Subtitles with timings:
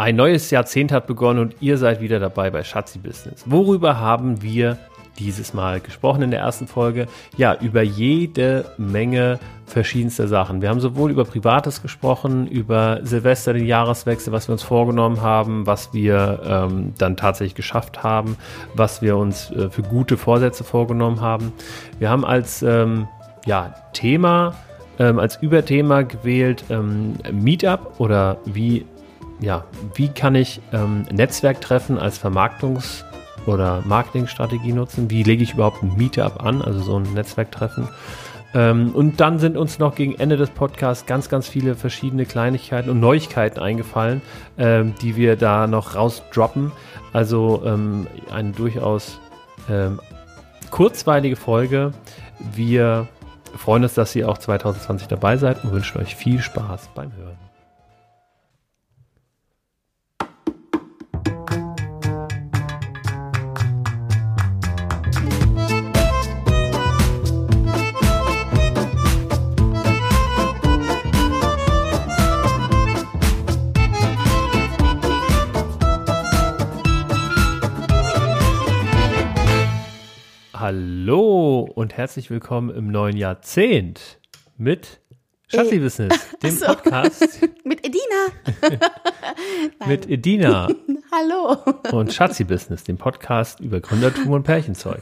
[0.00, 3.44] Ein neues Jahrzehnt hat begonnen und ihr seid wieder dabei bei Schatzi Business.
[3.44, 4.78] Worüber haben wir
[5.18, 7.06] dieses Mal gesprochen in der ersten Folge?
[7.36, 10.62] Ja, über jede Menge verschiedenster Sachen.
[10.62, 15.66] Wir haben sowohl über Privates gesprochen, über Silvester, den Jahreswechsel, was wir uns vorgenommen haben,
[15.66, 18.38] was wir ähm, dann tatsächlich geschafft haben,
[18.72, 21.52] was wir uns äh, für gute Vorsätze vorgenommen haben.
[21.98, 23.06] Wir haben als ähm,
[23.44, 24.54] ja, Thema,
[24.98, 28.86] ähm, als Überthema gewählt ähm, Meetup oder wie
[29.40, 29.64] ja,
[29.94, 33.04] wie kann ich ähm, Netzwerktreffen als Vermarktungs-
[33.46, 35.10] oder Marketingstrategie nutzen?
[35.10, 37.88] Wie lege ich überhaupt ein Meetup an, also so ein Netzwerktreffen?
[38.52, 42.90] Ähm, und dann sind uns noch gegen Ende des Podcasts ganz, ganz viele verschiedene Kleinigkeiten
[42.90, 44.22] und Neuigkeiten eingefallen,
[44.58, 46.72] ähm, die wir da noch rausdroppen.
[47.12, 49.20] Also ähm, eine durchaus
[49.68, 50.00] ähm,
[50.70, 51.92] kurzweilige Folge.
[52.54, 53.06] Wir
[53.56, 57.49] freuen uns, dass ihr auch 2020 dabei seid und wünschen euch viel Spaß beim Hören.
[80.60, 84.18] Hallo und herzlich willkommen im neuen Jahrzehnt
[84.58, 85.00] mit
[85.48, 86.66] Schatzi Business, dem so.
[86.66, 88.76] Podcast Mit Edina.
[89.86, 90.68] mit Edina
[91.12, 91.56] Hallo.
[91.92, 95.00] und Schatzi Business, dem Podcast über Gründertum und Pärchenzeug.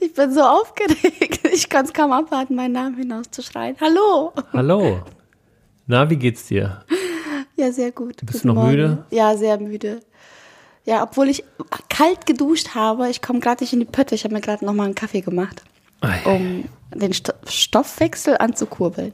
[0.00, 1.48] Ich bin so aufgeregt.
[1.54, 3.76] Ich kann es kaum abwarten, meinen Namen hinauszuschreien.
[3.80, 4.32] Hallo.
[4.52, 5.02] Hallo.
[5.86, 6.84] Na, wie geht's dir?
[7.54, 8.16] Ja, sehr gut.
[8.26, 8.70] Bist Guten du noch Morgen.
[8.72, 9.04] müde?
[9.12, 10.00] Ja, sehr müde.
[10.84, 11.44] Ja, obwohl ich
[11.88, 13.08] kalt geduscht habe.
[13.08, 14.14] Ich komme gerade nicht in die Pötte.
[14.14, 15.62] Ich habe mir gerade noch mal einen Kaffee gemacht,
[16.00, 19.12] Ei, um den Sto Stoffwechsel anzukurbeln.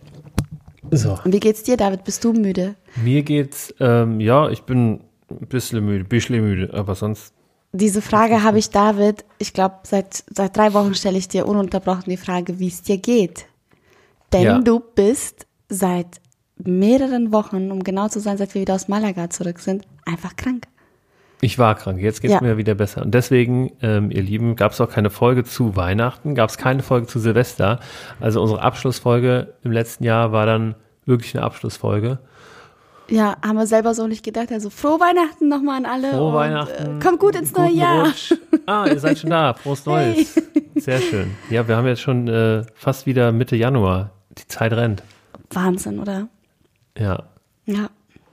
[0.90, 2.04] So, Und wie geht's dir, David?
[2.04, 2.74] Bist du müde?
[2.96, 7.34] mir geht's, ähm, ja, ich bin ein bisschen müde, bisschen müde, aber sonst,
[7.72, 12.04] Diese Frage habe ich David, ich glaube, seit, seit drei Wochen stelle ich dir ununterbrochen
[12.06, 13.44] die Frage, wie es dir geht.
[14.32, 14.58] Denn Ja.
[14.60, 16.22] du bist seit
[16.56, 20.66] mehreren Wochen, um genau zu sein, seit wir wieder aus Malaga zurück sind, einfach krank.
[21.40, 22.40] Ich war krank, jetzt geht's Ja.
[22.40, 23.02] mir wieder besser.
[23.02, 27.18] Und deswegen, ähm, ihr Lieben, gab's auch keine Folge zu Weihnachten, gab's keine Folge zu
[27.18, 27.78] Silvester.
[28.20, 30.74] Also unsere Abschlussfolge im letzten Jahr war dann
[31.06, 32.18] wirklich eine Abschlussfolge.
[33.10, 34.52] Ja, haben wir selber so nicht gedacht.
[34.52, 36.10] Also frohe Weihnachten nochmal an alle.
[36.10, 36.98] Frohe und, Weihnachten.
[36.98, 38.06] Äh, kommt gut ins neue Jahr.
[38.08, 38.34] Rutsch.
[38.66, 39.54] Ah, ihr seid schon da.
[39.54, 40.34] Frohes Neues.
[40.74, 41.30] Sehr schön.
[41.48, 44.10] Ja, wir haben jetzt schon äh, fast wieder Mitte Januar.
[44.36, 45.02] Die Zeit rennt.
[45.50, 46.28] Wahnsinn, oder?
[46.98, 47.22] Ja.
[47.64, 47.88] Ja.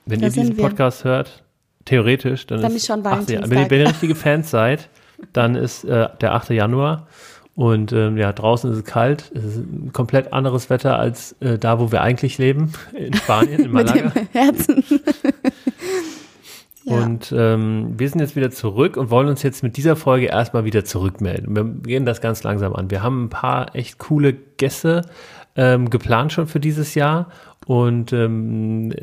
[0.06, 0.58] Wenn Da ihr diesen.
[0.58, 1.45] Podcast hört,
[1.86, 3.50] theoretisch, dann, Dann ist schon Valentinstag.
[3.50, 4.90] Wenn ihr, wenn ihr richtige Fans seid,
[5.34, 6.50] dann ist äh, der 8.
[6.50, 7.08] Januar.
[7.56, 9.32] Und ähm, ja, draußen ist es kalt.
[9.34, 13.62] Es ist ein komplett anderes Wetter als äh, da, wo wir eigentlich leben, in Spanien,
[13.62, 14.10] in Mit Malaga.
[14.10, 14.84] dem Herzen.
[16.84, 16.98] ja.
[16.98, 20.66] Und ähm, wir sind jetzt wieder zurück und wollen uns jetzt mit dieser Folge erstmal
[20.66, 21.56] wieder zurückmelden.
[21.56, 22.92] Wir gehen das ganz langsam an.
[22.92, 25.04] Wir haben ein paar echt coole Gäste
[25.56, 27.30] ähm, geplant schon für dieses Jahr
[27.66, 28.94] und ähm,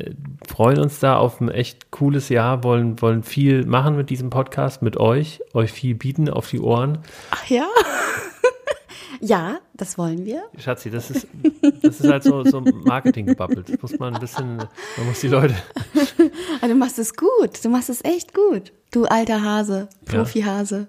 [0.47, 4.81] freuen uns da auf ein echt cooles Jahr, wollen, wollen viel machen mit diesem Podcast,
[4.81, 6.99] mit euch, euch viel bieten auf die Ohren.
[7.31, 7.67] Ach ja?
[9.19, 10.43] ja, das wollen wir.
[10.57, 11.27] Schatzi, das ist,
[11.81, 13.69] das ist halt so, so Marketing gebabbelt.
[13.69, 15.55] Das muss man ein bisschen, man muss die Leute,
[16.61, 17.63] Aber du machst es gut.
[17.63, 18.71] Du machst es echt gut.
[18.91, 20.87] Du alter Hase, Profi-Hase.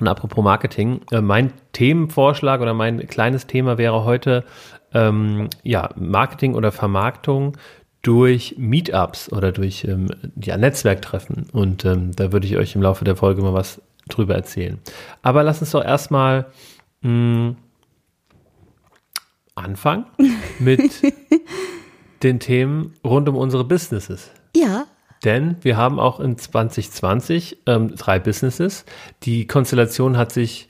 [0.00, 4.44] Und apropos Marketing, äh, mein Themenvorschlag oder mein kleines Thema wäre heute
[4.92, 7.56] ähm, ja, Marketing oder Vermarktung
[8.02, 10.08] durch Meetups oder durch ähm,
[10.42, 11.46] ja, Netzwerktreffen.
[11.52, 14.78] Und ähm, da würde ich euch im Laufe der Folge mal was drüber erzählen.
[15.22, 16.46] Aber lass uns doch erstmal
[17.02, 17.56] mh,
[19.54, 20.06] anfangen
[20.58, 20.90] mit
[22.22, 24.30] den Themen rund um unsere Businesses.
[24.56, 24.86] Ja,
[25.24, 28.84] Denn wir haben auch in 2020 ähm, drei Businesses.
[29.22, 30.68] Die Konstellation hat sich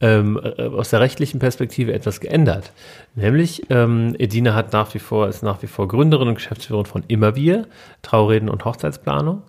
[0.00, 2.72] ähm, äh, aus der rechtlichen Perspektive etwas geändert.
[3.14, 7.04] Nämlich, ähm, Edina hat nach wie vor, ist nach wie vor Gründerin und Geschäftsführerin von
[7.08, 7.66] Immerwir,
[8.02, 9.42] Traureden und Hochzeitsplanung.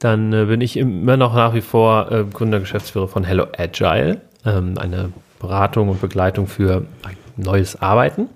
[0.00, 3.46] Dann äh, bin ich immer noch nach wie vor äh, Gründer und Geschäftsführer von Hello
[3.56, 6.84] Agile, ähm, eine Beratung und Begleitung für
[7.36, 8.28] neues Arbeiten.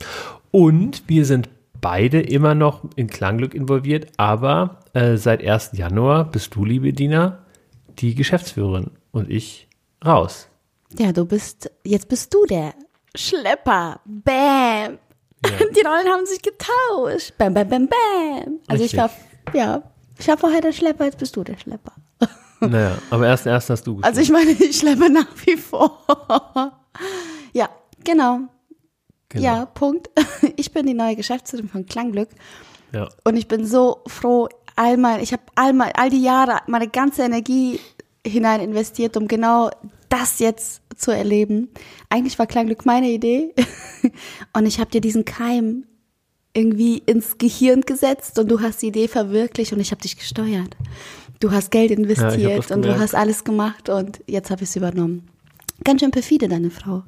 [0.52, 1.49] Und wir sind
[1.87, 5.71] beide immer noch in Klangglück involviert, aber äh, seit 1.
[5.75, 7.44] Januar bist du, liebe Dina,
[8.00, 9.69] die Geschäftsführerin und ich
[10.05, 10.49] raus.
[10.99, 12.75] ja, du bist, jetzt bist du der
[13.15, 14.00] Schlepper.
[14.05, 14.99] Bam.
[15.77, 17.35] Die Rollen haben sich getauscht.
[17.38, 18.59] Bam, bam, bam, bam.
[18.67, 19.09] Also ich war,
[19.55, 19.81] ja,
[20.19, 21.93] ich war vorher der Schlepper, jetzt bist du der Schlepper.
[22.59, 26.03] Naja, aber erst erst hast du Also ich meine, ich schleppe nach wie vor.
[27.53, 27.69] ja,
[28.03, 28.49] genau.
[29.28, 29.44] Genau.
[29.44, 30.11] Ja, Punkt.
[30.56, 32.28] Ich bin die neue Geschäftsführerin von Klangglück
[32.93, 33.08] ja.
[33.25, 36.88] und ich bin so froh, all mein, ich habe all, mein, all die Jahre meine
[36.88, 37.81] ganze Energie
[38.26, 39.70] hinein investiert, um genau
[40.08, 41.69] das jetzt zu erleben.
[42.08, 43.55] Eigentlich war Klangglück meine Idee
[44.52, 45.84] und ich habe dir diesen Keim
[46.55, 50.76] irgendwie ins Gehirn gesetzt und du hast die Idee verwirklicht und ich habe dich gesteuert.
[51.38, 54.76] Du hast Geld investiert ja, und du hast alles gemacht und jetzt habe ich es
[54.76, 55.29] übernommen.
[55.84, 57.02] Ganz schön perfide, deine Frau.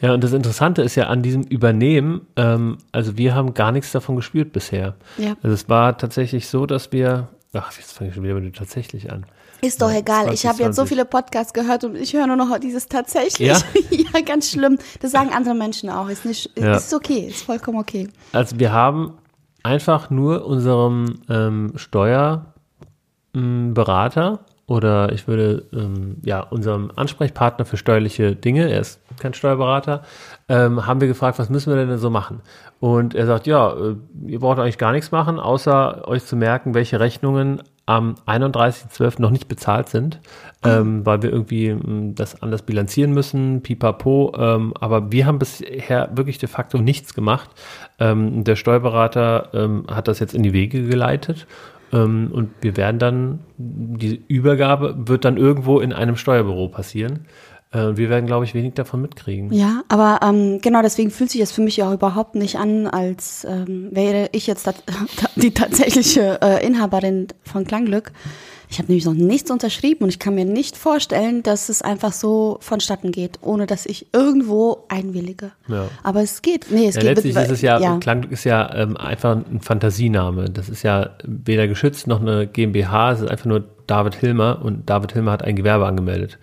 [0.00, 3.90] Ja, und das Interessante ist ja an diesem Übernehmen, ähm, also wir haben gar nichts
[3.92, 4.94] davon gespürt bisher.
[5.18, 5.36] Ja.
[5.42, 8.54] Also es war tatsächlich so, dass wir, ach, jetzt fange ich schon wieder mit dem
[8.54, 9.26] tatsächlich an.
[9.60, 10.26] Ist doch ja, egal.
[10.26, 13.48] 20, ich habe jetzt so viele Podcasts gehört und ich höre nur noch dieses tatsächlich.
[13.48, 13.58] Ja?
[13.90, 14.78] ja, ganz schlimm.
[15.00, 16.08] Das sagen andere Menschen auch.
[16.08, 16.76] Ist nicht, ja.
[16.76, 18.08] ist okay, ist vollkommen okay.
[18.32, 19.18] Also wir haben
[19.64, 24.38] einfach nur unserem ähm, Steuerberater
[24.68, 30.02] oder ich würde ähm, ja unserem Ansprechpartner für steuerliche Dinge, er ist kein Steuerberater,
[30.48, 32.42] ähm, haben wir gefragt, was müssen wir denn so machen?
[32.78, 36.74] Und er sagt, ja, äh, ihr braucht eigentlich gar nichts machen, außer euch zu merken,
[36.74, 39.22] welche Rechnungen am 31.12.
[39.22, 40.20] noch nicht bezahlt sind,
[40.62, 44.34] ähm, weil wir irgendwie ähm, das anders bilanzieren müssen, pipapo.
[44.38, 47.48] Ähm, aber wir haben bisher wirklich de facto nichts gemacht.
[47.98, 51.46] Ähm, der Steuerberater ähm, hat das jetzt in die Wege geleitet.
[51.92, 57.26] Ähm, und wir werden dann, die Übergabe wird dann irgendwo in einem Steuerbüro passieren.
[57.70, 59.52] Äh, wir werden, glaube ich, wenig davon mitkriegen.
[59.52, 63.44] Ja, aber ähm, genau deswegen fühlt sich das für mich auch überhaupt nicht an, als
[63.44, 64.70] ähm, wäre ich jetzt
[65.36, 68.12] die tatsächliche äh, Inhaberin von Klangglück.
[68.70, 72.12] Ich habe nämlich noch nichts unterschrieben und ich kann mir nicht vorstellen, dass es einfach
[72.12, 75.52] so vonstatten geht, ohne dass ich irgendwo einwillige.
[75.68, 75.88] Ja.
[76.02, 76.66] Aber es geht.
[76.70, 77.10] Nee, es ja, geht.
[77.10, 77.96] Letztlich ist es ja, ja.
[77.98, 80.50] Klangglück ist ja ähm, einfach ein Fantasiename.
[80.50, 83.12] Das ist ja weder geschützt noch eine GmbH.
[83.12, 86.38] Es ist einfach nur David Hilmer und David Hilmer hat ein Gewerbe angemeldet.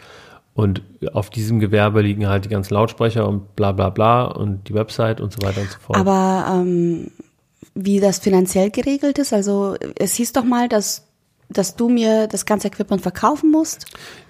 [0.55, 0.81] Und
[1.11, 5.19] auf diesem Gewerbe liegen halt die ganzen Lautsprecher und bla bla bla und die Website
[5.19, 5.99] und so weiter und so fort.
[5.99, 7.11] Aber ähm,
[7.75, 11.04] wie das finanziell geregelt ist, also es hieß doch mal, dass,
[11.57, 13.85] dass du mir das ganze Equipment verkaufen musst.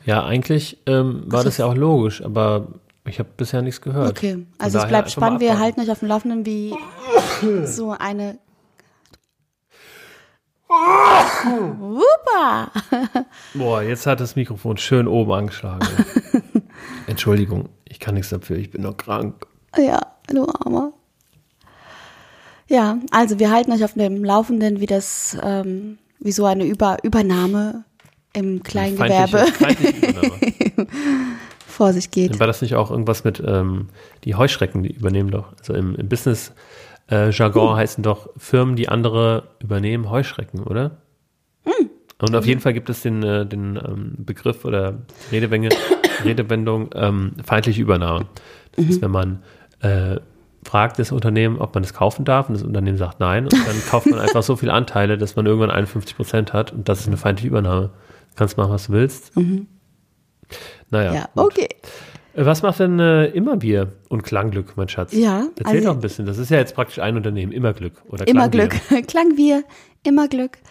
[0.06, 2.68] Ja, eigentlich ähm, war also, das ja auch logisch, aber
[3.08, 4.12] ich habe bisher nichts gehört.
[4.12, 6.74] Okay, also es bleibt spannend, wir halten euch auf dem Laufenden, wie
[7.66, 8.40] so eine
[10.68, 12.72] Super!
[13.54, 15.88] Boah, jetzt hat das Mikrofon schön oben angeschlagen.
[17.08, 19.46] Entschuldigung, ich kann nichts dafür, ich bin noch krank.
[19.78, 20.94] Ja, du Armer.
[22.68, 26.98] Ja, also wir halten euch auf dem Laufenden, wie das, ähm, wie so eine Über
[27.04, 27.86] Übernahme
[28.34, 29.46] im Kleingewerbe
[31.68, 32.40] vor sich geht.
[32.40, 33.88] War das nicht auch irgendwas mit ähm,
[34.24, 35.54] die Heuschrecken, die übernehmen doch?
[35.58, 36.54] Also im, im Business
[37.10, 37.78] äh, Jargon hm.
[37.78, 40.98] heißen doch Firmen, die andere übernehmen, Heuschrecken, oder?
[41.64, 41.90] Hm.
[42.20, 45.00] Und auf jeden Fall gibt es den, äh, den ähm, Begriff oder
[45.32, 48.28] Redewendung ähm, feindliche Übernahme.
[48.72, 48.92] Das mhm.
[48.92, 49.44] ist, wenn man
[49.82, 50.18] äh,
[50.66, 53.86] fragt das Unternehmen, ob man es kaufen darf und das Unternehmen sagt nein und dann
[53.90, 57.08] kauft man einfach so viele Anteile, dass man irgendwann 51 Prozent hat und das ist
[57.08, 57.92] eine feindliche Übernahme.
[58.32, 59.36] Du kannst machen, was du willst.
[59.38, 59.68] Mhm.
[60.90, 61.14] Naja.
[61.14, 61.54] Ja, gut.
[61.54, 61.70] okay.
[62.36, 65.14] Äh, was macht denn äh, Immerbier und Klangglück, mein Schatz?
[65.14, 65.48] Ja.
[65.58, 66.26] Erzähl also, doch ein bisschen.
[66.26, 67.52] Das ist ja jetzt praktisch ein Unternehmen.
[67.52, 68.28] Immerglück oder.
[68.28, 68.76] Immerglück.
[69.08, 69.64] Klangbier,
[70.04, 70.58] Immerglück.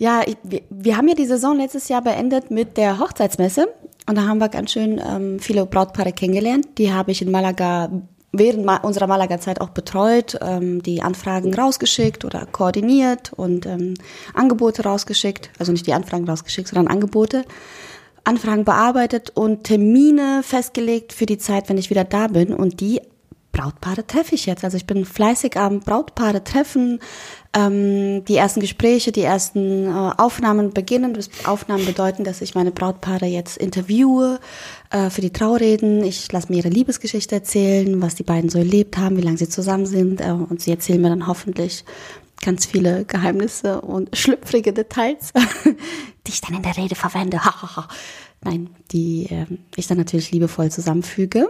[0.00, 3.66] Ja, ich, wir, wir haben ja die Saison letztes Jahr beendet mit der Hochzeitsmesse.
[4.08, 6.78] Und da haben wir ganz schön ähm, viele Brautpaare kennengelernt.
[6.78, 7.90] Die habe ich in Malaga
[8.32, 13.94] während unserer Malaga-Zeit auch betreut, ähm, die Anfragen rausgeschickt oder koordiniert und ähm,
[14.34, 15.50] Angebote rausgeschickt.
[15.58, 17.44] Also nicht die Anfragen rausgeschickt, sondern Angebote.
[18.24, 22.52] Anfragen bearbeitet und Termine festgelegt für die Zeit, wenn ich wieder da bin.
[22.52, 23.00] Und die
[23.52, 24.62] Brautpaare treffe ich jetzt.
[24.64, 27.00] Also ich bin fleißig am Brautpaare treffen.
[27.54, 31.18] Ähm, die ersten Gespräche, die ersten äh, Aufnahmen beginnen.
[31.44, 34.38] Aufnahmen bedeuten, dass ich meine Brautpaare jetzt interviewe
[34.90, 36.02] äh, für die Traureden.
[36.02, 39.48] Ich lasse mir ihre Liebesgeschichte erzählen, was die beiden so erlebt haben, wie lange sie
[39.48, 40.20] zusammen sind.
[40.20, 41.84] Äh, und sie erzählen mir dann hoffentlich
[42.40, 45.32] ganz viele Geheimnisse und schlüpfrige Details,
[46.26, 47.40] die ich dann in der Rede verwende.
[48.42, 51.48] Nein, die äh, ich dann natürlich liebevoll zusammenfüge.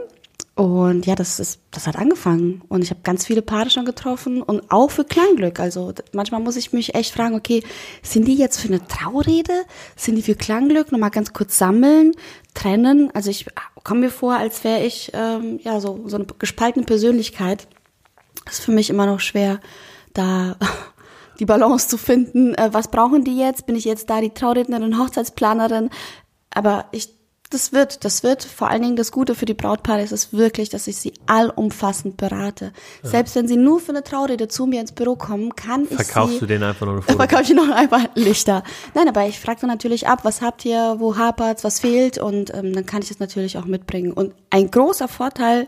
[0.59, 2.62] Und ja, das ist, das hat angefangen.
[2.68, 5.61] Und ich habe ganz viele Paare schon getroffen und auch für Klangglück.
[5.61, 7.62] Also manchmal muss ich mich echt fragen, okay,
[8.02, 9.52] sind die jetzt für eine Traurede?
[9.95, 10.90] Sind die für Klangglück?
[10.90, 12.12] Nochmal ganz kurz sammeln,
[12.59, 13.11] trennen.
[13.15, 13.47] Also ich
[13.85, 17.69] komme mir vor, als wäre ich ähm, ja so, so eine gespaltene Persönlichkeit.
[18.45, 19.61] Das ist für mich immer noch schwer,
[20.12, 20.57] da
[21.38, 22.55] die Balance zu finden.
[22.55, 23.67] Äh, was brauchen die jetzt?
[23.67, 25.91] Bin ich jetzt da die Traurednerin, Hochzeitsplanerin?
[26.50, 27.15] Aber ich,
[27.50, 30.69] das wird, das wird vor allen Dingen das Gute für die Brautpaare ist es wirklich,
[30.69, 32.73] dass ich sie allumfassend berate.
[33.02, 33.11] Ja.
[33.11, 36.35] Selbst wenn sie nur für eine Traurede zu mir ins Büro kommen, kann ich Verkaufst
[36.35, 37.17] sie, du denen einfach noch eine Foto?
[37.17, 38.62] Verkaufe ich noch einfach Lichter.
[38.95, 42.52] Nein, aber ich frage dann natürlich ab, was habt ihr, wo hapert's, was fehlt und
[42.55, 44.12] ähm, dann kann ich das natürlich auch mitbringen.
[44.12, 45.67] Und ein großer Vorteil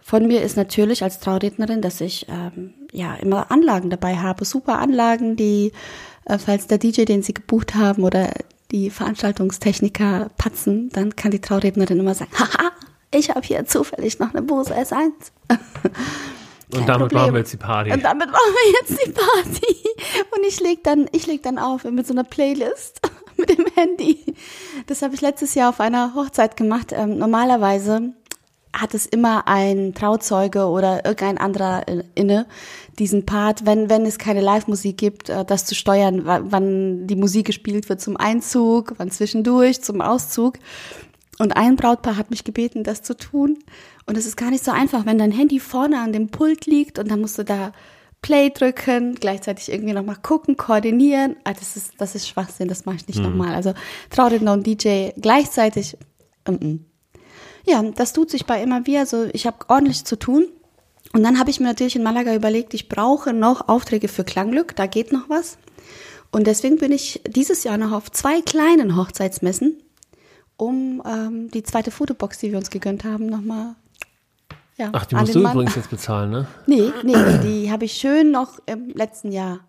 [0.00, 4.78] von mir ist natürlich als Traurednerin, dass ich ähm, ja immer Anlagen dabei habe, super
[4.78, 5.72] Anlagen, die
[6.24, 8.30] Äh, falls der DJ, den sie gebucht haben oder
[8.74, 12.72] die Veranstaltungstechniker patzen, dann kann die Traurednerin immer sagen, haha,
[13.12, 15.12] ich habe hier zufällig noch eine Bose S1.
[16.74, 17.20] Und damit Problem.
[17.20, 17.92] machen wir jetzt die Party.
[17.92, 19.76] Und damit machen wir jetzt die Party.
[20.36, 23.00] Und ich leg dann, ich leg dann auf mit so einer Playlist
[23.36, 24.34] mit dem Handy.
[24.88, 26.90] Das habe ich letztes Jahr auf einer Hochzeit gemacht.
[26.92, 28.14] Ähm, normalerweise
[28.74, 32.46] hat es immer ein Trauzeuge oder irgendein anderer inne,
[32.98, 37.46] diesen Part, wenn, wenn es keine Live-Musik gibt, äh, das zu steuern, wann die Musik
[37.46, 40.58] gespielt wird zum Einzug, wann zwischendurch, zum Auszug.
[41.38, 43.58] Und ein Brautpaar hat mich gebeten, das zu tun.
[44.06, 46.98] Und es ist gar nicht so einfach, wenn dein Handy vorne an dem Pult liegt
[46.98, 47.72] und dann musst du da
[48.22, 51.36] Play drücken, gleichzeitig irgendwie nochmal gucken, koordinieren.
[51.44, 53.24] Ah, das ist, das ist Schwachsinn, das mache ich nicht mhm.
[53.26, 53.54] nochmal.
[53.54, 53.74] Also
[54.10, 55.96] Trauredner und DJ gleichzeitig.
[56.46, 56.78] Mm -mm.
[57.66, 59.00] Ja, das tut sich bei immer wieder.
[59.00, 60.46] Also ich habe ordentlich zu tun.
[61.12, 64.74] Und dann habe ich mir natürlich in Malaga überlegt, ich brauche noch Aufträge für Klanglück,
[64.74, 65.58] da geht noch was.
[66.32, 69.80] Und deswegen bin ich dieses Jahr noch auf zwei kleinen Hochzeitsmessen,
[70.56, 73.76] um ähm, die zweite Fotobox, die wir uns gegönnt haben, nochmal
[74.76, 75.52] ja, Ach, die musst du Mann.
[75.52, 76.46] übrigens jetzt bezahlen, ne?
[76.66, 79.60] Nee, nee, die habe ich schön noch im letzten Jahr.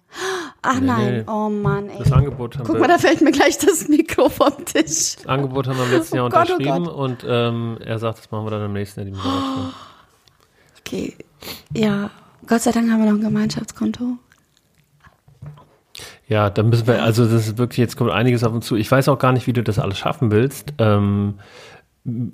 [0.64, 1.24] Ach nee, nein, nee.
[1.32, 2.00] oh Mann, ey.
[2.00, 5.18] Das Angebot haben Guck wir, mal, da fällt mir gleich das Mikro vom Tisch.
[5.18, 8.00] Das Angebot haben wir im letzten Jahr oh Gott, oh unterschrieben oh und ähm, er
[8.00, 9.12] sagt, das machen wir dann im nächsten Jahr.
[9.12, 9.14] Die
[10.80, 11.16] okay,
[11.72, 12.10] ja,
[12.48, 14.18] Gott sei Dank haben wir noch ein Gemeinschaftskonto.
[16.28, 18.76] Ja, dann müssen wir, also das ist wirklich, jetzt kommt einiges auf uns zu.
[18.76, 20.74] Ich weiß auch gar nicht, wie du das alles schaffen willst.
[20.80, 21.36] Ähm,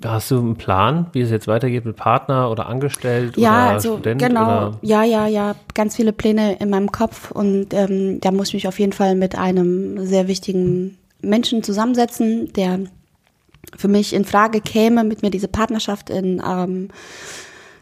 [0.04, 3.92] Hast du einen Plan, wie es jetzt weitergeht mit Partner oder Angestellt ja, oder also,
[3.94, 4.20] Student?
[4.20, 4.78] Genau, oder?
[4.82, 8.68] ja, ja, ja, ganz viele Pläne in meinem Kopf und ähm, da muss ich mich
[8.68, 12.80] auf jeden Fall mit einem sehr wichtigen Menschen zusammensetzen, der
[13.76, 16.88] für mich in Frage käme, mit mir diese Partnerschaft in, ähm,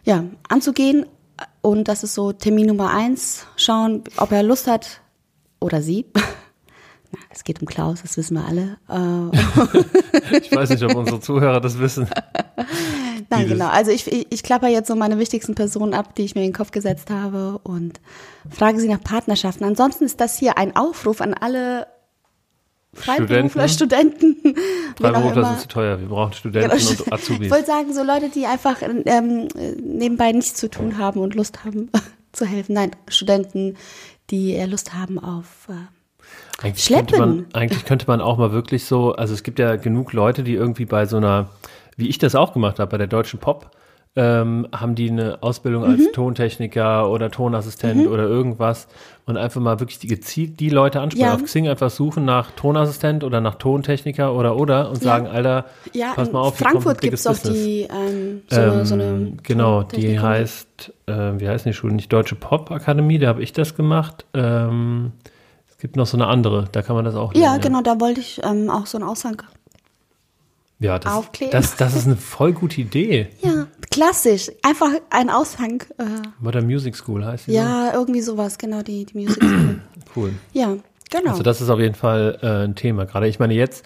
[0.04, 1.06] ja, anzugehen.
[1.62, 5.00] Und das ist so Termin Nummer eins, schauen, ob er Lust hat
[5.58, 6.06] oder sie
[7.40, 8.76] es geht um Klaus, das wissen wir alle.
[8.90, 12.06] Äh, ich weiß nicht, ob unsere Zuhörer das wissen.
[13.30, 13.68] Nein, genau.
[13.68, 16.48] Also ich, ich, ich klapper jetzt so meine wichtigsten Personen ab, die ich mir in
[16.48, 17.98] den Kopf gesetzt habe und
[18.50, 19.64] frage sie nach Partnerschaften.
[19.64, 21.86] Ansonsten ist das hier ein Aufruf an alle
[22.92, 24.36] Freiberufler, Studenten.
[24.36, 24.56] Studenten
[24.98, 25.98] Freiberufler sind zu teuer.
[25.98, 26.90] Wir brauchen Studenten genau.
[26.90, 27.46] und Azubis.
[27.46, 29.48] Ich wollte sagen, so Leute, die einfach ähm,
[29.82, 31.88] nebenbei nichts zu tun haben und Lust haben
[32.32, 32.74] zu helfen.
[32.74, 33.78] Nein, Studenten,
[34.28, 35.99] die Lust haben auf äh,
[36.62, 37.06] eigentlich Schleppen.
[37.06, 40.42] Könnte man, eigentlich könnte man auch mal wirklich so, also es gibt ja genug Leute,
[40.42, 41.50] die irgendwie bei so einer,
[41.96, 43.70] wie ich das auch gemacht habe, bei der Deutschen Pop,
[44.16, 46.12] ähm, haben die eine Ausbildung als mhm.
[46.12, 48.12] Tontechniker oder Tonassistent mhm.
[48.12, 48.88] oder irgendwas
[49.24, 51.28] und einfach mal wirklich die, gezielt die Leute ansprechen.
[51.28, 51.34] Ja.
[51.34, 55.02] Auf Xing einfach suchen nach Tonassistent oder nach Tontechniker oder oder und ja.
[55.04, 58.94] sagen, Alter, ja, pass mal auf, Frankfurt gibt es auch die ähm, so, ähm, so,
[58.94, 61.94] eine Genau, die heißt, äh, wie heißt die Schule?
[61.94, 64.26] Nicht Deutsche Pop Akademie, da habe ich das gemacht.
[64.34, 65.12] Ähm,
[65.80, 68.20] gibt noch so eine andere, da kann man das auch lernen, Ja, genau, da wollte
[68.20, 69.42] ich ähm, auch so einen Aushang
[70.80, 71.52] ja, das, aufkleben.
[71.52, 73.28] Das, das ist eine voll gute Idee.
[73.42, 74.50] Ja, klassisch.
[74.62, 75.82] Einfach ein Aushang.
[75.98, 76.04] Äh,
[76.40, 77.52] Modern Music School heißt die.
[77.52, 78.00] Ja, so?
[78.00, 79.80] irgendwie sowas, genau, die, die Music School.
[80.16, 80.32] cool.
[80.52, 80.76] Ja,
[81.10, 81.30] genau.
[81.30, 83.04] Also das ist auf jeden Fall äh, ein Thema.
[83.04, 83.84] Gerade ich meine, jetzt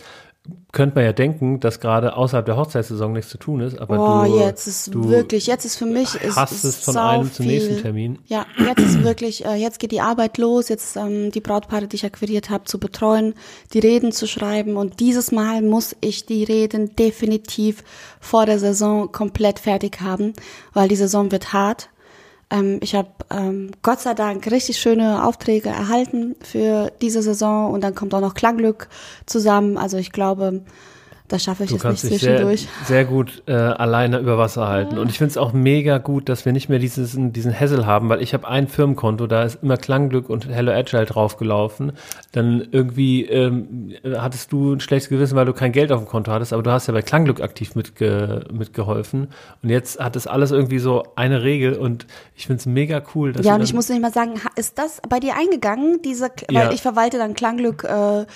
[0.73, 4.27] könnte man ja denken, dass gerade außerhalb der Hochzeitssaison nichts zu tun ist, aber oh,
[4.27, 7.33] du, jetzt ist du wirklich, jetzt ist für mich ist, hast ist es von einem
[7.33, 8.19] zum nächsten Termin.
[8.27, 11.97] Ja, jetzt ist wirklich, äh, jetzt geht die Arbeit los, jetzt ähm, die Brautpaare, die
[11.97, 13.35] ich akquiriert habe, zu betreuen,
[13.73, 17.83] die Reden zu schreiben und dieses Mal muss ich die Reden definitiv
[18.21, 20.35] vor der Saison komplett fertig haben,
[20.75, 21.89] weil die Saison wird hart.
[22.55, 27.83] Ähm, ich habe ähm, Gott sei Dank richtig schöne Aufträge erhalten für diese Saison und
[27.83, 28.89] dann kommt auch noch Klangglück
[29.27, 29.77] zusammen.
[29.77, 30.63] Also ich glaube,
[31.29, 32.61] das schaffe ich du jetzt nicht zwischendurch.
[32.61, 34.99] Sehr, sehr gut äh, alleine über Wasser halten.
[34.99, 38.11] Und ich finde es auch mega gut, dass wir nicht mehr dieses, diesen Hassel haben,
[38.11, 41.93] weil ich habe ein Firmenkonto, da ist immer Klangglück und Hello Agile draufgelaufen.
[42.33, 46.31] Dann irgendwie ähm, hattest du ein schlechtes Gewissen, weil du kein Geld auf dem Konto
[46.31, 49.29] hattest, aber du hast ja bei Klangglück aktiv mitge mitgeholfen.
[49.63, 53.33] Und jetzt hat das alles irgendwie so eine Regel und ich finde es mega cool.
[53.33, 56.55] Dass ja, und ich muss nicht mal sagen, ist das bei dir eingegangen, diese, weil
[56.55, 56.71] ja.
[56.71, 58.27] ich verwalte dann Klangglück äh,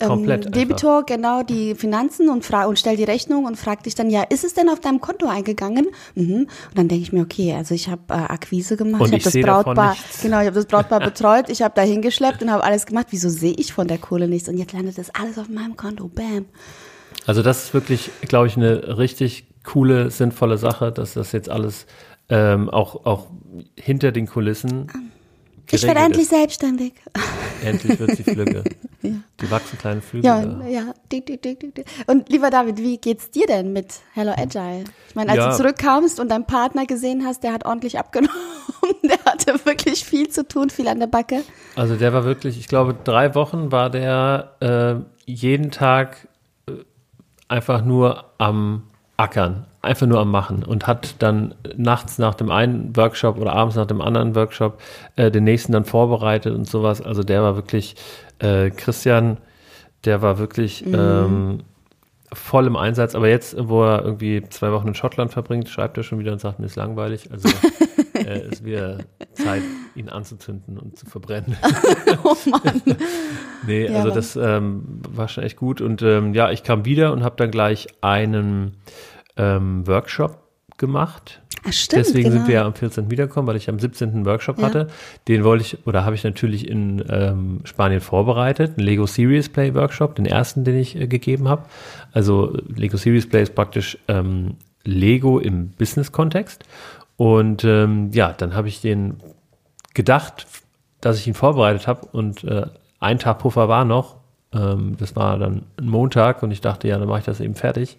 [0.00, 1.06] ähm, Debitor, einfach.
[1.06, 4.44] genau, die Finanzen und, fra und stellt die Rechnung und fragt dich dann, ja, ist
[4.44, 5.86] es denn auf deinem Konto eingegangen?
[6.14, 6.40] Mhm.
[6.40, 9.40] Und dann denke ich mir, okay, also ich habe äh, Akquise gemacht, und ich habe
[9.40, 12.86] das Brautpaar, genau, ich habe das Brautpaar betreut, ich habe da hingeschleppt und habe alles
[12.86, 13.06] gemacht.
[13.10, 14.48] Wieso sehe ich von der Kohle nichts?
[14.48, 16.08] Und jetzt landet das alles auf meinem Konto.
[16.08, 16.46] Bam.
[17.26, 21.86] Also das ist wirklich, glaube ich, eine richtig coole, sinnvolle Sache, dass das jetzt alles
[22.28, 23.28] ähm, auch, auch
[23.76, 24.88] hinter den Kulissen
[25.70, 26.94] ich werde endlich selbstständig.
[27.64, 28.64] Endlich wird sie Flügge.
[29.02, 29.10] ja.
[29.40, 30.26] Die wachsen kleine Flügel.
[30.26, 30.66] Ja, da.
[30.66, 30.94] ja.
[32.06, 34.84] Und lieber David, wie geht's dir denn mit Hello Agile?
[35.08, 35.50] Ich meine, als ja.
[35.50, 38.36] du zurückkamst und deinen Partner gesehen hast, der hat ordentlich abgenommen.
[39.02, 41.42] Der hatte wirklich viel zu tun, viel an der Backe.
[41.76, 46.28] Also der war wirklich, ich glaube, drei Wochen war der äh, jeden Tag
[46.68, 46.72] äh,
[47.48, 48.84] einfach nur am
[49.16, 53.76] Ackern, einfach nur am Machen und hat dann nachts nach dem einen Workshop oder abends
[53.76, 54.80] nach dem anderen Workshop
[55.16, 57.00] äh, den nächsten dann vorbereitet und sowas.
[57.00, 57.96] Also der war wirklich,
[58.38, 59.38] äh, Christian,
[60.04, 60.94] der war wirklich mhm.
[60.94, 61.58] ähm,
[62.32, 63.14] voll im Einsatz.
[63.14, 66.40] Aber jetzt, wo er irgendwie zwei Wochen in Schottland verbringt, schreibt er schon wieder und
[66.40, 67.30] sagt, mir ist langweilig.
[67.30, 67.48] Also
[68.14, 68.98] äh, ist wieder
[69.34, 69.62] Zeit,
[69.94, 71.56] ihn anzuzünden und zu verbrennen.
[72.24, 72.82] oh Mann.
[73.66, 75.80] nee, ja, also das ähm, war schon echt gut.
[75.80, 78.76] Und ähm, ja, ich kam wieder und habe dann gleich einen
[79.36, 80.46] ähm, Workshop
[80.78, 81.40] gemacht.
[81.64, 82.36] Ach, stimmt, Deswegen genau.
[82.36, 83.10] sind wir ja am 14.
[83.10, 84.10] wiederkommen, weil ich am 17.
[84.10, 84.66] einen Workshop ja.
[84.66, 84.88] hatte.
[85.26, 88.76] Den wollte ich, oder habe ich natürlich in ähm, Spanien vorbereitet.
[88.76, 91.64] Ein Lego Series Play Workshop, den ersten, den ich äh, gegeben habe.
[92.12, 96.64] Also Lego Series Play ist praktisch ähm, Lego im Business-Kontext.
[97.16, 99.16] Und ähm, ja, dann habe ich den
[99.94, 100.46] gedacht,
[101.00, 102.66] dass ich ihn vorbereitet habe und äh,
[103.00, 104.16] ein Tag Puffer war noch.
[104.56, 107.54] Ähm, das war dann ein Montag und ich dachte, ja, dann mache ich das eben
[107.54, 107.96] fertig.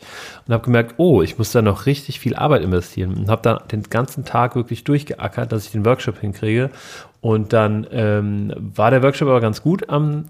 [0.47, 3.13] Und habe gemerkt, oh, ich muss da noch richtig viel Arbeit investieren.
[3.13, 6.69] Und habe dann den ganzen Tag wirklich durchgeackert, dass ich den Workshop hinkriege.
[7.21, 10.25] Und dann ähm, war der Workshop aber ganz gut am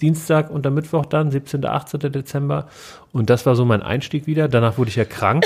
[0.00, 1.64] Dienstag und am Mittwoch dann, 17.
[1.64, 2.00] 18.
[2.12, 2.66] Dezember.
[3.12, 4.48] Und das war so mein Einstieg wieder.
[4.48, 5.44] Danach wurde ich ja krank.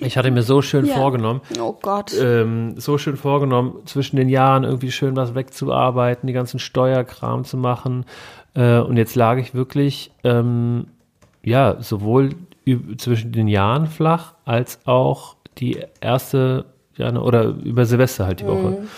[0.00, 0.94] Ich hatte mir so schön ja.
[0.94, 1.40] vorgenommen.
[1.60, 2.12] Oh Gott.
[2.18, 7.56] Ähm, so schön vorgenommen, zwischen den Jahren irgendwie schön was wegzuarbeiten, die ganzen Steuerkram zu
[7.56, 8.04] machen.
[8.56, 10.88] Äh, und jetzt lag ich wirklich, ähm,
[11.44, 12.30] ja, sowohl
[12.96, 16.64] zwischen den Jahren flach, als auch die erste
[16.96, 18.70] ja, ne, oder über Silvester halt die Woche.
[18.70, 18.88] Mhm.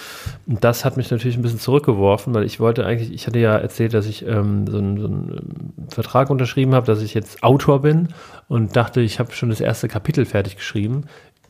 [0.46, 3.56] Und das hat mich natürlich ein bisschen zurückgeworfen, weil ich wollte eigentlich, ich hatte ja
[3.56, 7.42] erzählt, dass ich ähm, so, einen, so einen ähm, Vertrag unterschrieben habe, dass ich jetzt
[7.42, 8.08] Autor bin
[8.46, 11.04] und dachte, ich habe schon das erste Kapitel fertig geschrieben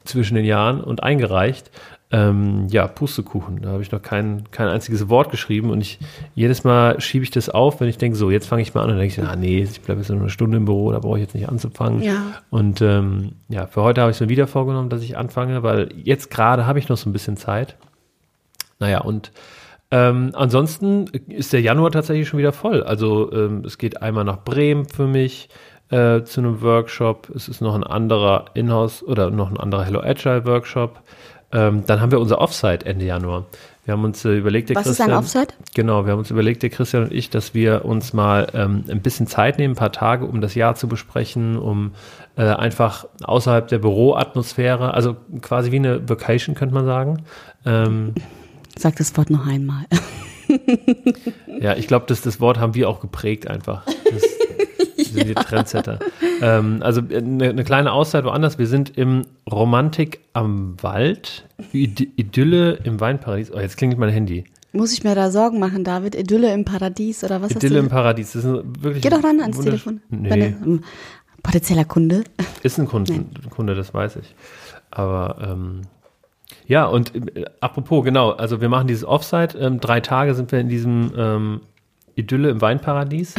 [0.05, 1.71] zwischen den Jahren und eingereicht.
[2.11, 3.61] Ähm, ja, Pustekuchen.
[3.61, 5.99] Da habe ich noch kein, kein einziges Wort geschrieben und ich
[6.35, 8.91] jedes Mal schiebe ich das auf, wenn ich denke, so, jetzt fange ich mal an
[8.91, 11.19] und denke ich, ah nee, ich bleibe jetzt nur eine Stunde im Büro, da brauche
[11.19, 12.03] ich jetzt nicht anzufangen.
[12.03, 12.23] Ja.
[12.49, 15.91] Und ähm, ja, für heute habe ich es mir wieder vorgenommen, dass ich anfange, weil
[16.03, 17.77] jetzt gerade habe ich noch so ein bisschen Zeit.
[18.79, 19.31] Naja, und
[19.91, 22.83] ähm, ansonsten ist der Januar tatsächlich schon wieder voll.
[22.83, 25.49] Also ähm, es geht einmal nach Bremen für mich
[25.91, 27.31] äh, zu einem Workshop.
[27.35, 31.03] Es ist noch ein anderer Inhouse oder noch ein anderer Hello Agile Workshop.
[31.51, 33.47] Ähm, dann haben wir unser Offsite Ende Januar.
[33.85, 35.55] Wir haben uns äh, überlegt, der Was Christian, ist ein Offsite?
[35.75, 39.01] Genau, wir haben uns überlegt, der Christian und ich, dass wir uns mal ähm, ein
[39.01, 41.93] bisschen Zeit nehmen, ein paar Tage, um das Jahr zu besprechen, um
[42.37, 47.23] äh, einfach außerhalb der Büroatmosphäre, also quasi wie eine Vacation, könnte man sagen.
[47.65, 48.13] Ähm,
[48.77, 49.87] Sag das Wort noch einmal.
[51.61, 53.87] ja, ich glaube, das, das Wort haben wir auch geprägt einfach.
[53.87, 54.23] Das,
[55.07, 55.99] sind die Trendsetter.
[56.41, 58.59] Ähm, also eine, eine, kleine Auszeit woanders.
[58.59, 63.53] Wir sind im Romantik am Wald, Idylle im Weinparadies.
[63.53, 64.45] Oh, jetzt klingelt mein Handy.
[64.73, 66.15] Muss ich mir da Sorgen machen, David?
[66.15, 68.33] Idylle im Paradies oder was Idylle im Paradies.
[68.33, 70.01] Das ist wirklich Geh doch ran ans Telefon.
[70.11, 70.31] Nee.
[70.31, 70.85] Eine, um,
[71.43, 72.25] potenzieller Kunde.
[72.63, 73.49] Ist ein Kunde, nee.
[73.51, 74.35] Kunde, das weiß ich.
[74.91, 75.83] Aber ähm,
[76.67, 79.57] ja, und äh, apropos, genau, also wir machen dieses Offsite.
[79.59, 81.61] Ähm, drei Tage sind wir in diesem ähm,
[82.19, 83.35] Idylle im Weinparadies.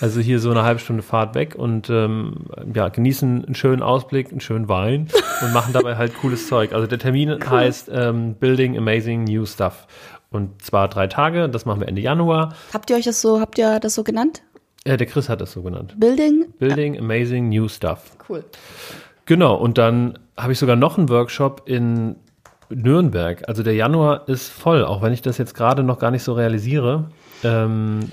[0.00, 4.30] Also hier so eine halbe Stunde Fahrt weg und ähm, ja, genießen einen schönen Ausblick,
[4.30, 5.08] einen schönen Wein
[5.42, 6.72] und machen dabei halt cooles Zeug.
[6.72, 7.50] Also der Termin cool.
[7.50, 9.86] heißt ähm, Building Amazing New Stuff.
[10.30, 12.54] Und zwar drei Tage, das machen wir Ende Januar.
[12.72, 14.42] Habt ihr euch das so, habt ihr das so genannt?
[14.86, 15.94] Ja, der Chris hat das so genannt.
[15.98, 16.46] Building?
[16.58, 17.00] Building ja.
[17.00, 18.16] Amazing New Stuff.
[18.28, 18.44] Cool.
[19.26, 22.16] Genau, und dann habe ich sogar noch einen Workshop in
[22.70, 23.46] Nürnberg.
[23.48, 26.32] Also der Januar ist voll, auch wenn ich das jetzt gerade noch gar nicht so
[26.32, 27.10] realisiere.
[27.44, 28.10] Ähm,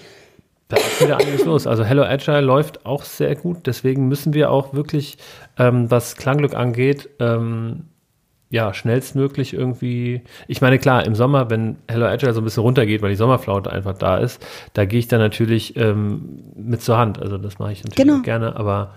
[0.69, 1.65] da ist wieder einiges los.
[1.65, 3.65] Also Hello Agile läuft auch sehr gut.
[3.65, 5.17] Deswegen müssen wir auch wirklich,
[5.57, 7.85] ähm, was Klangglück angeht, ähm,
[8.51, 10.21] ja, schnellstmöglich irgendwie.
[10.47, 13.71] Ich meine, klar, im Sommer, wenn Hello Agile so ein bisschen runtergeht, weil die Sommerflaute
[13.71, 17.19] einfach da ist, da gehe ich dann natürlich ähm, mit zur Hand.
[17.19, 18.21] Also das mache ich natürlich genau.
[18.21, 18.55] gerne.
[18.55, 18.93] Aber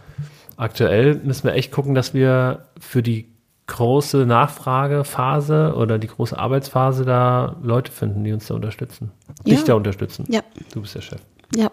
[0.57, 3.32] aktuell müssen wir echt gucken, dass wir für die
[3.73, 9.11] große Nachfragephase oder die große Arbeitsphase da Leute finden, die uns da unterstützen.
[9.45, 9.55] Ja.
[9.55, 10.27] Dich da unterstützen.
[10.29, 10.43] Ja.
[10.75, 11.21] Du bist der Chef.
[11.57, 11.71] Ja.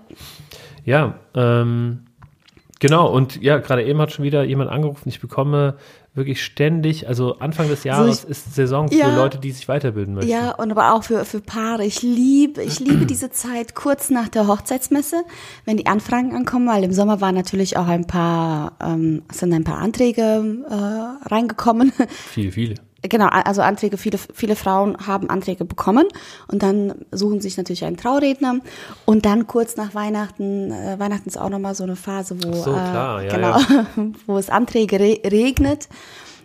[0.85, 2.05] Ja, ähm,
[2.79, 3.11] genau.
[3.11, 5.09] Und ja, gerade eben hat schon wieder jemand angerufen.
[5.09, 5.75] Ich bekomme
[6.19, 9.67] wirklich ständig, also Anfang des Jahres so ich, ist Saison für ja, Leute, die sich
[9.67, 10.29] weiterbilden möchten.
[10.29, 11.83] Ja, und aber auch für, für Paare.
[11.85, 15.23] Ich liebe, ich liebe diese Zeit kurz nach der Hochzeitsmesse,
[15.65, 19.63] wenn die Anfragen ankommen, weil im Sommer waren natürlich auch ein paar, ähm, sind ein
[19.63, 20.21] paar Anträge
[20.69, 21.91] äh, reingekommen.
[22.29, 22.88] Viele, viele.
[23.03, 26.05] Genau, also Anträge, viele, viele Frauen haben Anträge bekommen
[26.47, 28.59] und dann suchen sich natürlich einen Trauredner
[29.05, 32.71] und dann kurz nach Weihnachten, äh, Weihnachten ist auch nochmal so eine Phase, wo, so,
[32.71, 33.85] klar, äh, ja, genau, ja.
[34.27, 35.87] wo es Anträge re regnet.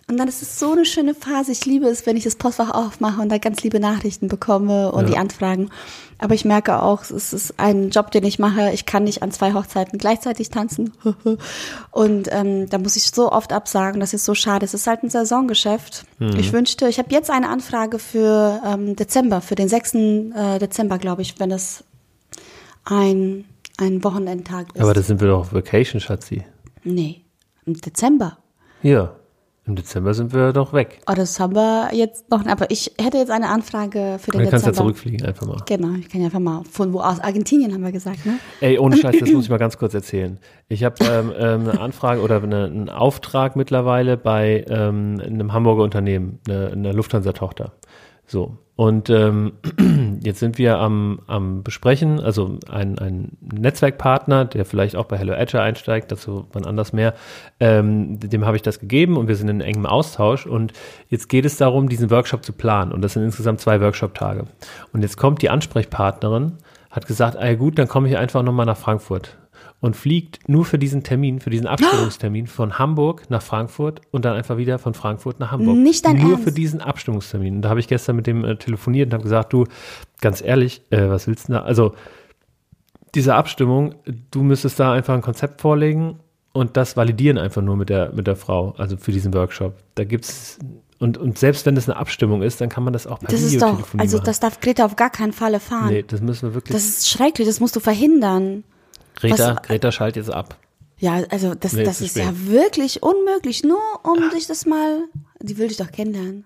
[0.07, 1.51] Und dann ist es so eine schöne Phase.
[1.53, 5.05] Ich liebe es, wenn ich das Postfach aufmache und da ganz liebe Nachrichten bekomme und
[5.07, 5.11] Ja.
[5.13, 5.71] die Anfragen.
[6.19, 8.71] Aber ich merke auch, es ist ein Job, den ich mache.
[8.73, 10.93] Ich kann nicht an zwei Hochzeiten gleichzeitig tanzen.
[11.91, 14.01] Und ähm, da muss ich so oft absagen.
[14.01, 14.65] Das ist so schade.
[14.65, 16.05] Es ist halt ein Saisongeschäft.
[16.37, 19.95] Ich wünschte, ich habe jetzt eine Anfrage für ähm, Dezember, für den 6.
[19.95, 21.85] Äh, Dezember, glaube ich, wenn es
[22.85, 23.45] ein,
[23.79, 24.81] ein Wochenendtag ist.
[24.81, 26.45] Aber da sind wir doch auf Vacation, Schatzi.
[26.85, 27.23] nee,
[27.67, 28.39] im Dezember.
[28.83, 29.17] Ja,
[29.67, 31.01] im Dezember sind wir doch weg.
[31.11, 32.45] Oh, das haben wir jetzt noch.
[32.47, 34.77] Aber ich hätte jetzt eine Anfrage für den Dann kannst du ja Dezember.
[34.77, 35.57] zurückfliegen einfach mal.
[35.67, 36.63] Genau, ich kann ja einfach mal.
[36.71, 37.19] Von wo aus?
[37.21, 38.39] Argentinien haben wir gesagt, ne?
[38.61, 40.39] Ey, ohne Scheiß, das muss ich mal ganz kurz erzählen.
[40.69, 45.83] Ich habe ähm, ähm, eine Anfrage oder eine, einen Auftrag mittlerweile bei ähm, einem Hamburger
[45.83, 47.73] Unternehmen, eine, eine Lufthansa-Tochter.
[48.27, 48.59] So.
[48.77, 49.53] Und ähm,
[50.23, 55.33] jetzt sind wir am, am Besprechen, also ein, ein Netzwerkpartner, der vielleicht auch bei Hello
[55.33, 57.15] Edge einsteigt, dazu wann anders mehr,
[57.61, 60.47] ähm, dem habe ich das gegeben und wir sind in engem Austausch.
[60.47, 60.73] Und
[61.09, 62.93] jetzt geht es darum, diesen Workshop zu planen.
[62.93, 64.47] Und das sind insgesamt zwei Workshop-Tage.
[64.93, 66.55] Und jetzt kommt die Ansprechpartnerin,
[66.91, 69.37] hat gesagt, ah gut, dann komme ich einfach nochmal nach Frankfurt
[69.85, 74.35] und fliegt nur für diesen Termin, für diesen Abstimmungstermin von Hamburg nach Frankfurt und dann
[74.35, 75.77] einfach wieder von Frankfurt nach Hamburg.
[75.77, 76.45] Nicht dein Nur Ernst?
[76.45, 77.57] für diesen Abstimmungstermin.
[77.57, 79.67] Und da habe ich gestern mit dem äh, telefoniert und habe gesagt, du,
[80.23, 81.65] ganz ehrlich, äh, was willst du da?
[81.65, 81.95] Also
[83.15, 83.95] diese Abstimmung,
[84.31, 86.19] du müsstest da einfach ein Konzept vorlegen
[86.55, 89.75] und das validieren einfach nur mit der, mit der Frau, also für diesen Workshop.
[89.97, 90.59] Da gibt's
[90.99, 93.43] und, und selbst wenn das eine Abstimmung ist, dann kann man das auch per Das
[93.43, 94.25] ist doch, also machen.
[94.25, 95.89] das darf Greta auf gar keinen Falle fahren.
[95.89, 96.75] nee, das müssen wir wirklich.
[96.75, 98.65] Das ist schrecklich, das musst du verhindern.
[99.15, 100.57] Greta, was- Greta schalt jetzt ab.
[100.99, 102.25] Ja, also das, Nee, das ist spät.
[102.25, 105.01] ja wirklich unmöglich, nur um dich das mal,
[105.41, 106.45] die will dich doch kennenlernen.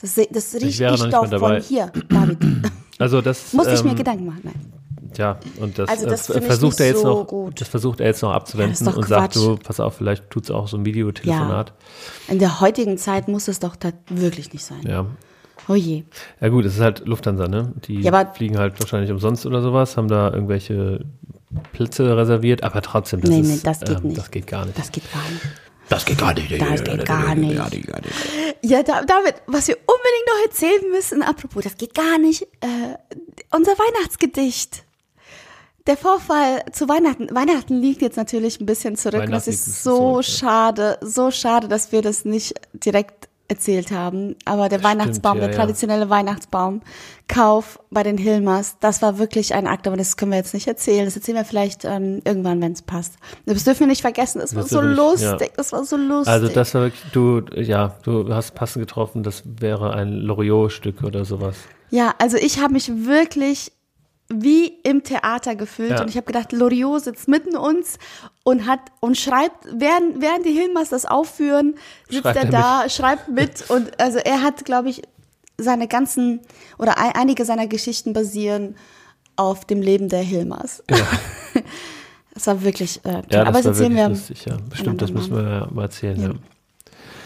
[0.00, 2.38] Das, das riecht nicht doch von hier, David.
[3.00, 4.40] Also das Musste ich mir ähm, Gedanken machen.
[4.42, 4.72] Nein.
[5.16, 7.60] Ja, und das, Also das äh, ich versucht er jetzt so noch, gut.
[7.60, 9.36] das versucht er jetzt noch Ja, abzuwenden das doch und sagt, Quatsch.
[9.36, 11.72] du, pass auf, vielleicht tut's auch so ein Videotelefonat.
[12.26, 13.76] In der heutigen Zeit muss es doch
[14.08, 14.82] wirklich nicht sein.
[14.82, 15.06] Ja.
[15.68, 16.02] Oh je.
[16.40, 16.48] ja.
[16.48, 17.72] gut, es ist halt Lufthansa, ne?
[17.86, 21.04] Die Ja, fliegen halt wahrscheinlich umsonst oder sowas, haben da irgendwelche
[21.72, 24.18] Plätze reserviert, aber trotzdem, das Nee, ist, nee, das geht ähm, nicht.
[24.18, 24.78] das geht gar nicht.
[24.78, 25.42] Das geht gar nicht.
[25.88, 26.50] Das geht gar nicht.
[26.50, 28.12] Das geht gar nicht.
[28.62, 32.96] Ja, da, David, was wir unbedingt noch erzählen müssen, apropos, das geht gar nicht, äh,
[33.54, 34.84] unser Weihnachtsgedicht.
[35.86, 39.24] Der Vorfall zu Weihnachten, Weihnachten liegt jetzt natürlich ein bisschen zurück.
[39.30, 44.36] Das ist so zurück, schade, so schade, dass wir das nicht direkt erzählt haben.
[44.44, 45.56] Aber der Weihnachtsbaum, ja, der ja.
[45.56, 46.82] traditionelle Weihnachtsbaum,
[47.28, 50.66] Kauf bei den Hilmers, das war wirklich ein Akt, aber das können wir jetzt nicht
[50.66, 51.04] erzählen.
[51.04, 53.16] Das erzählen wir vielleicht ähm, irgendwann, wenn es passt.
[53.46, 55.30] Das dürfen wir nicht vergessen, das war Das so wirklich, ja.
[55.30, 56.32] lustig, das war so lustig.
[56.32, 61.24] Also das war wirklich, du, ja, du hast passend getroffen, das wäre ein Loriot-Stück oder
[61.24, 61.56] sowas.
[61.90, 63.72] Ja, also ich habe mich wirklich
[64.30, 66.02] wie im Theater gefühlt Ja.
[66.02, 67.98] und ich habe gedacht, Loriot sitzt mitten uns
[68.44, 71.76] und hat und schreibt, während, während die Hilmers das aufführen,
[72.10, 75.02] sitzt Schreibt er da, schreibt mit und also er hat, glaube ich,
[75.56, 76.40] seine ganzen
[76.78, 78.76] oder ein, einige seiner Geschichten basieren
[79.36, 80.82] auf dem Leben der Hilmers.
[80.90, 80.96] Ja.
[82.34, 83.22] Das war wirklich äh, toll.
[83.32, 84.08] Ja, Aber das das war erzählen wirklich wir.
[84.10, 84.56] lustig, ja.
[84.70, 86.30] Bestimmt, das müssen wir ja mal erzählen, ja.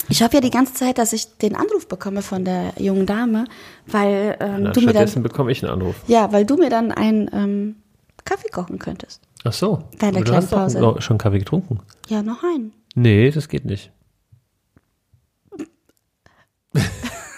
[0.08, 3.44] Ich hoffe ja die ganze Zeit, dass ich den Anruf bekomme von der jungen Dame,
[3.86, 5.96] weil ähm, Na, du mir dann bekomme ich einen Anruf.
[6.06, 7.76] Ja, weil du mir dann einen ähm,
[8.24, 9.22] Kaffee kochen könntest.
[9.44, 9.84] Ach so.
[10.00, 10.80] Der Aber du hast doch Pause.
[10.80, 11.80] noch schon Kaffee getrunken.
[12.08, 12.72] Ja, noch einen.
[12.94, 13.90] Nee, das geht nicht.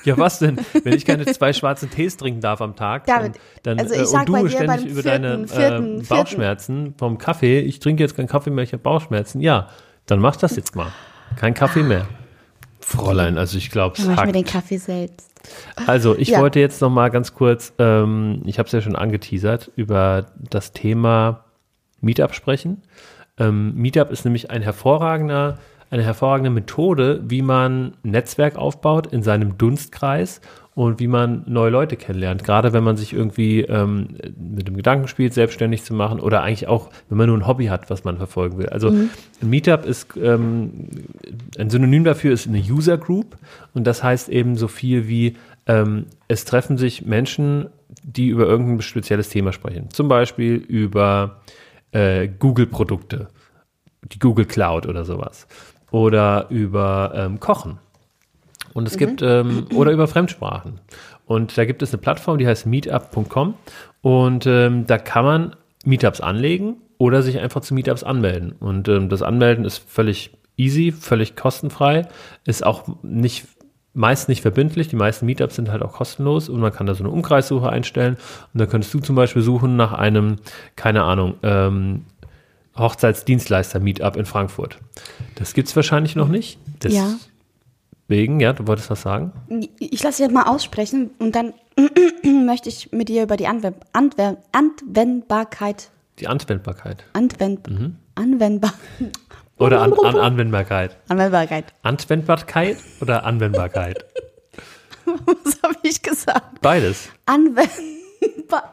[0.05, 0.59] ja, was denn?
[0.83, 4.00] Wenn ich keine zwei schwarzen Tees trinken darf am Tag, David, dann, dann also ich
[4.03, 6.07] äh, sag und du ständig über vierten, deine vierten, äh, vierten.
[6.09, 9.40] Bauchschmerzen vom Kaffee, ich trinke jetzt keinen Kaffee mehr, ich habe Bauchschmerzen.
[9.40, 9.68] Ja,
[10.07, 10.92] dann mach das jetzt mal.
[11.37, 12.07] Kein Kaffee mehr.
[12.95, 14.35] Fräulein, also ich glaube, es mach ich mir hackt.
[14.35, 15.31] den Kaffee selbst.
[15.87, 16.41] Also, ich Ja.
[16.41, 20.73] wollte jetzt noch mal ganz kurz, ähm, ich habe es ja schon angeteasert, über das
[20.73, 21.45] Thema
[22.01, 22.83] Meetup sprechen.
[23.39, 25.59] Ähm, Meetup ist nämlich ein hervorragender,
[25.95, 30.41] eine hervorragende Methode, wie man ein Netzwerk aufbaut in seinem Dunstkreis
[30.75, 32.43] und wie man neue Leute kennenlernt.
[32.43, 36.67] Gerade wenn man sich irgendwie ähm, mit dem Gedanken spielt, selbstständig zu machen oder eigentlich
[36.67, 38.71] auch, wenn man nur ein Hobby hat, was man verfolgen will.
[38.71, 40.89] Also ein Meetup ist ähm,
[41.57, 43.37] ein Synonym dafür ist eine User Group
[43.73, 47.69] und das heißt eben so viel wie ähm, es treffen sich Menschen,
[48.03, 49.91] die über irgendein spezielles Thema sprechen.
[49.91, 51.41] Zum Beispiel über
[51.93, 53.29] äh, Google-Produkte,
[54.03, 55.47] die Google Cloud oder sowas.
[55.95, 57.79] Oder über ähm, Kochen.
[58.73, 60.81] Und es gibt, ähm, oder über Fremdsprachen.
[61.25, 63.55] Und da gibt es eine Plattform, die heißt meetup.com.
[64.03, 68.57] Und ähm, da kann man Meetups anlegen oder sich einfach zu Meetups anmelden.
[68.59, 72.09] Und ähm, das Anmelden ist völlig easy, völlig kostenfrei,
[72.45, 73.47] ist auch nicht
[73.95, 74.89] meist nicht verbindlich.
[74.89, 78.17] Die meisten Meetups sind halt auch kostenlos und man kann da so eine Umkreissuche einstellen.
[78.53, 80.37] Und da könntest du zum Beispiel suchen nach einem,
[80.77, 82.05] keine Ahnung, ähm,
[82.77, 84.79] Hochzeitsdienstleister-Meetup in Frankfurt.
[85.37, 86.59] Das gibt es wahrscheinlich noch nicht.
[86.83, 88.49] Deswegen, ja.
[88.49, 89.33] ja, du wolltest was sagen?
[89.79, 91.55] Ich lasse dich mal aussprechen und dann
[92.47, 95.91] möchte ich mit dir über die Anwend Anwend Anwendbarkeit.
[96.19, 97.05] Die Anwendbarkeit.
[97.13, 97.97] Anwend mhm.
[98.15, 98.75] Anwendbar.
[99.59, 100.97] Oder an, an Anwendbarkeit.
[101.09, 101.75] Anwendbarkeit.
[101.83, 104.05] Anwendbarkeit oder Anwendbarkeit?
[105.05, 106.61] Was habe ich gesagt?
[106.61, 107.09] Beides.
[107.27, 107.71] Anwend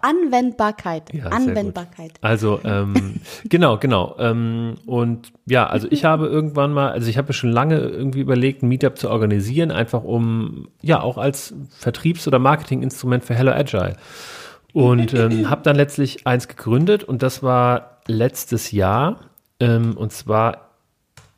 [0.02, 1.14] Anwendbarkeit.
[1.14, 2.14] Ja, Anwendbarkeit.
[2.22, 4.16] Also ähm, genau, genau.
[4.20, 8.64] Ähm, und ja, also ich habe irgendwann mal, also ich habe schon lange irgendwie überlegt,
[8.64, 13.96] ein Meetup zu organisieren, einfach um ja auch als Vertriebs- oder Marketinginstrument für Hello Agile.
[14.74, 19.20] Und ähm, habe dann letztlich eins gegründet und das war letztes Jahr
[19.60, 20.70] ähm, und zwar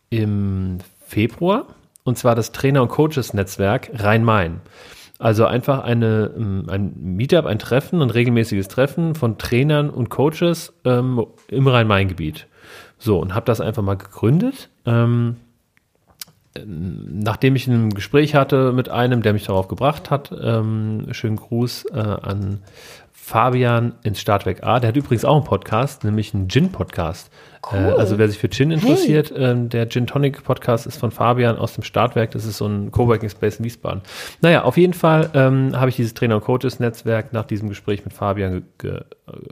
[0.10, 1.68] im Februar
[2.04, 4.62] und zwar das Trainer- und Coaches-Netzwerk Rhein-Main.
[5.20, 10.74] Also einfach eine, ähm, ein Meetup, ein Treffen, ein regelmäßiges Treffen von Trainern und Coaches
[10.86, 12.48] ähm, im Rhein-Main-Gebiet.
[12.98, 14.70] So, und habe das einfach mal gegründet.
[14.86, 15.38] Ähm,
[16.66, 21.86] nachdem ich ein Gespräch hatte mit einem, der mich darauf gebracht hat, ähm, schönen Gruß
[21.94, 22.60] äh, an
[23.26, 24.82] Fabian ins Startwerk A.
[24.82, 27.32] Der hat übrigens auch einen Podcast, nämlich einen Gin-Podcast.
[27.72, 27.80] Cool.
[27.80, 29.52] Äh, also wer sich für Gin interessiert, hey.
[29.52, 32.32] ähm, der Gin Tonic Podcast ist von Fabian aus dem Startwerk.
[32.32, 34.02] Das ist so ein Coworking Space in Wiesbaden.
[34.42, 38.14] Naja, auf jeden Fall ähm, habe ich dieses Trainer- und Coaches-Netzwerk nach diesem Gespräch mit
[38.14, 39.02] Fabian ge ge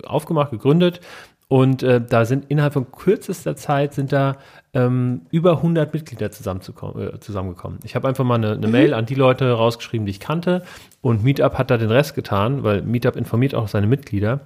[0.06, 1.00] aufgemacht, gegründet.
[1.48, 4.36] Und äh, da sind innerhalb von kürzester Zeit sind da
[4.74, 7.80] ähm, über 100 Mitglieder äh, zusammengekommen.
[7.84, 8.72] Ich habe einfach mal eine, eine mhm.
[8.72, 10.64] Mail an die Leute rausgeschrieben, die ich kannte.
[11.02, 14.42] Und Meetup hat da den Rest getan, weil Meetup informiert auch seine Mitglieder,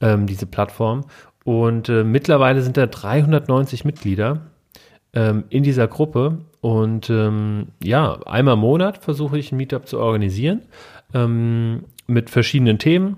[0.00, 1.04] ähm, diese Plattform.
[1.44, 4.40] Und äh, mittlerweile sind da 390 Mitglieder
[5.14, 6.38] ähm, in dieser Gruppe.
[6.60, 10.62] Und ähm, ja, einmal im Monat versuche ich ein Meetup zu organisieren
[11.14, 13.16] ähm, mit verschiedenen Themen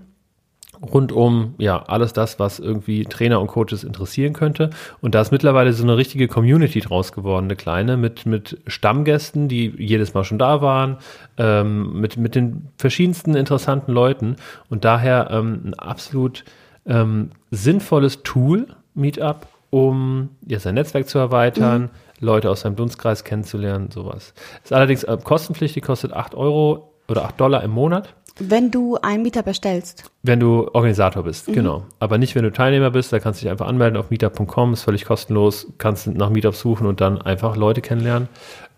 [0.82, 4.70] rund um ja alles das, was irgendwie Trainer und Coaches interessieren könnte.
[5.00, 9.48] Und da ist mittlerweile so eine richtige Community draus geworden, eine kleine, mit, mit Stammgästen,
[9.48, 10.98] die jedes Mal schon da waren,
[11.38, 14.36] ähm, mit, mit den verschiedensten interessanten Leuten.
[14.68, 16.44] Und daher ähm, ein absolut
[16.86, 21.90] ähm, sinnvolles Tool, Meetup, um ja, sein Netzwerk zu erweitern, mhm.
[22.20, 24.34] Leute aus seinem Dunstkreis kennenzulernen, sowas.
[24.62, 28.14] Ist allerdings äh, kostenpflichtig, kostet 8 Euro oder 8 Dollar im Monat.
[28.38, 30.10] Wenn du ein Meetup erstellst.
[30.22, 31.52] Wenn du Organisator bist, mhm.
[31.52, 31.86] genau.
[31.98, 34.82] Aber nicht, wenn du Teilnehmer bist, da kannst du dich einfach anmelden auf meetup.com, ist
[34.82, 38.28] völlig kostenlos, kannst nach Meetup suchen und dann einfach Leute kennenlernen,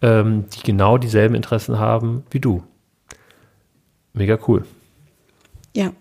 [0.02, 2.62] ähm, die genau dieselben Interessen haben wie du.
[4.12, 4.64] Mega cool.
[5.74, 5.92] Ja.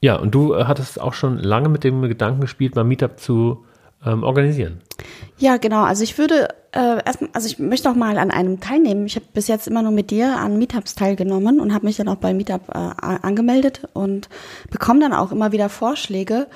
[0.00, 3.64] Ja, und du äh, hattest auch schon lange mit dem Gedanken gespielt, mal Meetup zu
[4.04, 4.82] ähm, organisieren.
[5.38, 5.82] Ja, genau.
[5.82, 9.06] Also ich würde äh, erstmal, also ich möchte auch mal an einem teilnehmen.
[9.06, 12.08] Ich habe bis jetzt immer nur mit dir an Meetups teilgenommen und habe mich dann
[12.08, 14.28] auch bei Meetup äh, angemeldet und
[14.70, 16.46] bekomme dann auch immer wieder Vorschläge.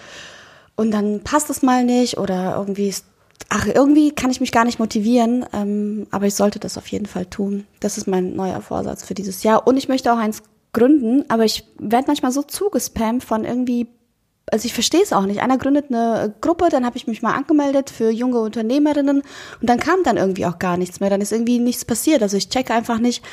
[0.76, 3.04] Und dann passt es mal nicht oder irgendwie ist,
[3.48, 7.06] ach, irgendwie kann ich mich gar nicht motivieren, ähm, aber ich sollte das auf jeden
[7.06, 7.66] Fall tun.
[7.80, 9.66] Das ist mein neuer Vorsatz für dieses Jahr.
[9.66, 13.88] Und ich möchte auch eins gründen, aber ich werde manchmal so zugespammt von irgendwie
[14.52, 15.40] also ich verstehe es auch nicht.
[15.40, 19.22] Einer gründet eine Gruppe, dann habe ich mich mal angemeldet für junge Unternehmerinnen
[19.60, 21.10] und dann kam dann irgendwie auch gar nichts mehr.
[21.10, 22.22] Dann ist irgendwie nichts passiert.
[22.22, 23.24] Also ich checke einfach nicht,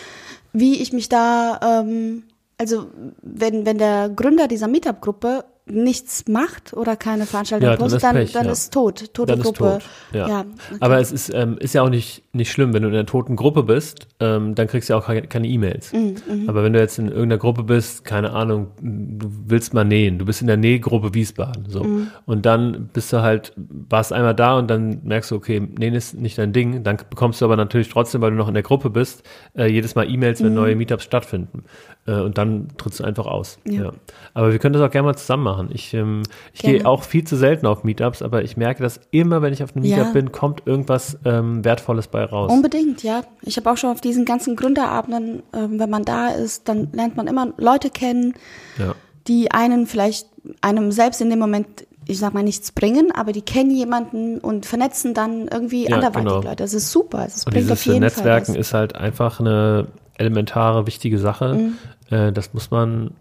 [0.53, 2.23] wie ich mich da, ähm,
[2.57, 2.87] also
[3.21, 8.35] wenn, wenn der Gründer dieser Meetup-Gruppe nichts macht oder keine Veranstaltung ja, postet, dann, ist,
[8.35, 8.51] dann, ja.
[8.51, 9.57] ist tot, tote dann Gruppe.
[9.57, 9.83] Tot.
[10.13, 10.27] Ja.
[10.27, 10.77] ja okay.
[10.79, 13.35] Aber es ist, ähm, ist ja auch nicht, nicht schlimm, wenn du in einer toten
[13.35, 15.91] Gruppe bist, ähm, dann kriegst du ja auch keine E-Mails.
[15.91, 19.85] Mhm, mhm, Aber wenn du jetzt in irgendeiner Gruppe bist, keine Ahnung, du willst mal
[19.85, 21.83] nähen, du bist in der Nähgruppe Wiesbaden, so.
[21.83, 22.07] Mhm.
[22.27, 26.13] Und dann bist du halt, warst einmal da und dann merkst du, okay, nähen ist
[26.13, 28.91] nicht dein Ding, dann bekommst du aber natürlich trotzdem, weil du noch in der Gruppe
[28.91, 29.23] bist,
[29.57, 30.55] äh, jedes Mal E-Mails, wenn mhm.
[30.55, 31.63] neue Meetups stattfinden.
[32.05, 33.57] Äh, und dann trittst du einfach aus.
[33.65, 33.91] Ja.
[34.33, 35.54] Aber wir können das auch gerne mal zusammen machen.
[35.71, 39.41] Ich, ähm, ich gehe auch viel zu selten auf Meetups, aber ich merke, dass immer,
[39.41, 40.11] wenn ich auf einem Meetup ja.
[40.11, 42.51] bin, kommt irgendwas ähm, Wertvolles bei raus.
[42.51, 43.23] Unbedingt, ja.
[43.41, 47.15] Ich habe auch schon auf diesen ganzen Gründerabenden, ähm, wenn man da ist, dann lernt
[47.15, 48.33] man immer Leute kennen,
[48.77, 48.95] ja.
[49.27, 50.27] die einen vielleicht
[50.61, 54.65] einem selbst in dem Moment ich sag mal, nichts bringen, aber die kennen jemanden und
[54.65, 56.41] vernetzen dann irgendwie ja, anderweitig genau.
[56.41, 56.57] Leute.
[56.57, 57.23] Das ist super.
[57.23, 59.87] Das bringt auf jeden Netzwerken Fall ist halt einfach eine
[60.17, 61.53] elementare, wichtige Sache.
[61.55, 61.77] Mhm.
[62.09, 63.11] Äh, das muss man,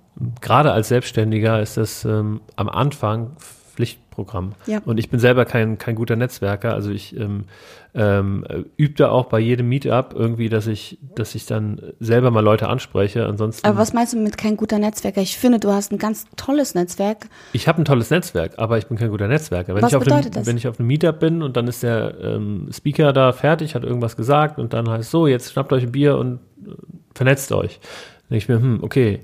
[0.41, 3.37] gerade als Selbstständiger ist das ähm, am Anfang
[3.75, 4.53] Pflichtprogramm.
[4.67, 4.81] Ja.
[4.85, 6.75] Und ich bin selber kein, kein guter Netzwerker.
[6.75, 7.45] Also ich ähm,
[7.95, 8.45] ähm,
[8.77, 12.69] übe da auch bei jedem Meetup irgendwie, dass ich, dass ich dann selber mal Leute
[12.69, 13.27] anspreche.
[13.27, 13.67] Ansonsten.
[13.67, 15.21] Aber was meinst du mit kein guter Netzwerker?
[15.21, 17.27] Ich finde, du hast ein ganz tolles Netzwerk.
[17.53, 19.75] Ich habe ein tolles Netzwerk, aber ich bin kein guter Netzwerker.
[19.75, 20.47] Wenn was ich auf bedeutet dem, das?
[20.47, 23.83] Wenn ich auf einem Meetup bin und dann ist der ähm, Speaker da fertig, hat
[23.83, 26.39] irgendwas gesagt und dann heißt so, jetzt schnappt euch ein Bier und
[27.13, 27.81] vernetzt euch.
[28.29, 29.21] Dann denke ich mir, hm, okay.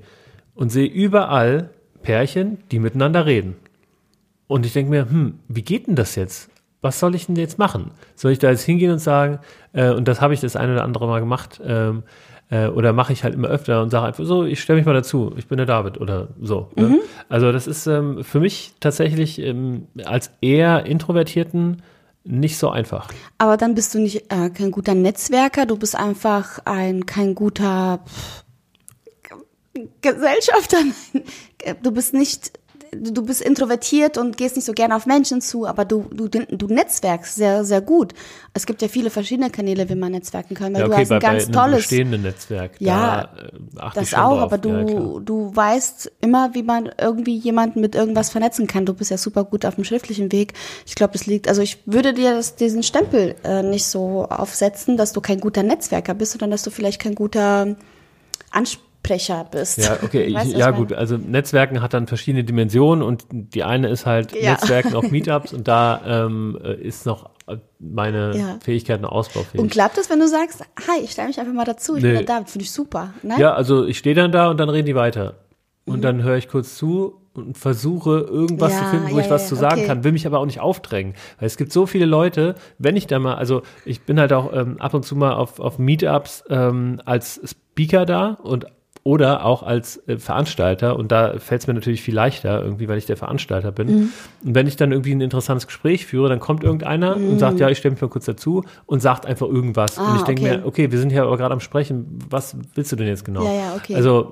[0.61, 1.71] Und sehe überall
[2.03, 3.55] Pärchen, die miteinander reden.
[4.45, 6.51] Und ich denke mir, hm, wie geht denn das jetzt?
[6.83, 7.89] Was soll ich denn jetzt machen?
[8.15, 9.39] Soll ich da jetzt hingehen und sagen,
[9.73, 12.03] äh, und das habe ich das eine oder andere Mal gemacht, ähm,
[12.51, 14.93] äh, oder mache ich halt immer öfter und sage einfach so, ich stelle mich mal
[14.93, 16.69] dazu, ich bin der David oder so.
[16.75, 16.89] Ne?
[16.89, 16.99] Mhm.
[17.27, 21.81] Also das ist ähm, für mich tatsächlich ähm, als eher Introvertierten
[22.23, 23.09] nicht so einfach.
[23.39, 28.01] Aber dann bist du nicht äh, kein guter Netzwerker, du bist einfach ein kein guter
[29.77, 30.77] pff, Gesellschafter.
[31.83, 32.53] Du bist nicht
[32.93, 36.67] du bist introvertiert und gehst nicht so gerne auf Menschen zu, aber du, du, du
[36.67, 38.13] netzwerkst sehr, sehr gut.
[38.53, 41.11] Es gibt ja viele verschiedene Kanäle, wie man netzwerken kann, weil Ja, du okay, hast
[41.13, 41.77] ein bei, bei ganz einem tolles.
[41.77, 42.71] bestehenden Netzwerk.
[42.79, 43.29] Ja,
[43.75, 44.41] da, äh, Das auch, drauf.
[44.41, 48.85] aber du, Ja, du weißt immer, wie man irgendwie jemanden mit irgendwas vernetzen kann.
[48.85, 50.53] Du bist ja super gut auf dem schriftlichen Weg.
[50.85, 54.97] Ich glaube, es liegt, also ich würde dir das, diesen Stempel äh, nicht so aufsetzen,
[54.97, 57.77] dass du kein guter Netzwerker bist, sondern dass du vielleicht kein guter
[59.01, 59.77] Ansprecher bist.
[59.79, 63.89] Ja, okay, ich, ja ich gut, also Netzwerken hat dann verschiedene Dimensionen und die eine
[63.89, 64.51] ist halt Ja.
[64.51, 68.59] Netzwerken auf Meetups und da ähm, äh, ist noch äh, meine Ja.
[68.63, 69.59] Fähigkeit noch ausbaufähig.
[69.61, 72.17] Und klappt es, wenn du sagst, hi, ich stelle mich einfach mal dazu, ich Nee.
[72.17, 73.13] bin David, finde ich super.
[73.23, 73.39] Nein?
[73.39, 75.35] Ja, also ich stehe dann da und dann reden die weiter.
[75.85, 76.01] Und Mhm.
[76.01, 79.43] dann höre ich kurz zu und versuche irgendwas Ja, zu finden, wo ja, ich was
[79.43, 79.87] ja, zu sagen okay.
[79.87, 81.15] kann, will mich aber auch nicht aufdrängen.
[81.39, 84.53] Weil es gibt so viele Leute, wenn ich da mal, also ich bin halt auch
[84.53, 88.65] ähm, ab und zu mal auf, auf Meetups ähm, als Speaker da und
[89.03, 92.99] oder auch als äh, Veranstalter und da fällt es mir natürlich viel leichter irgendwie, weil
[92.99, 93.87] ich der Veranstalter bin.
[93.87, 94.09] Mhm.
[94.45, 97.69] Und wenn ich dann irgendwie ein interessantes Gespräch führe, dann kommt irgendeiner und sagt, ja,
[97.69, 99.97] ich stelle mich mal kurz dazu und sagt einfach irgendwas.
[99.97, 100.11] und Mhm.
[100.11, 100.57] Ah, ich denke okay.
[100.57, 103.43] mir, okay, wir sind hier aber gerade am Sprechen, was willst du denn jetzt genau?
[103.45, 103.95] Ja, ja, okay.
[103.95, 104.31] Also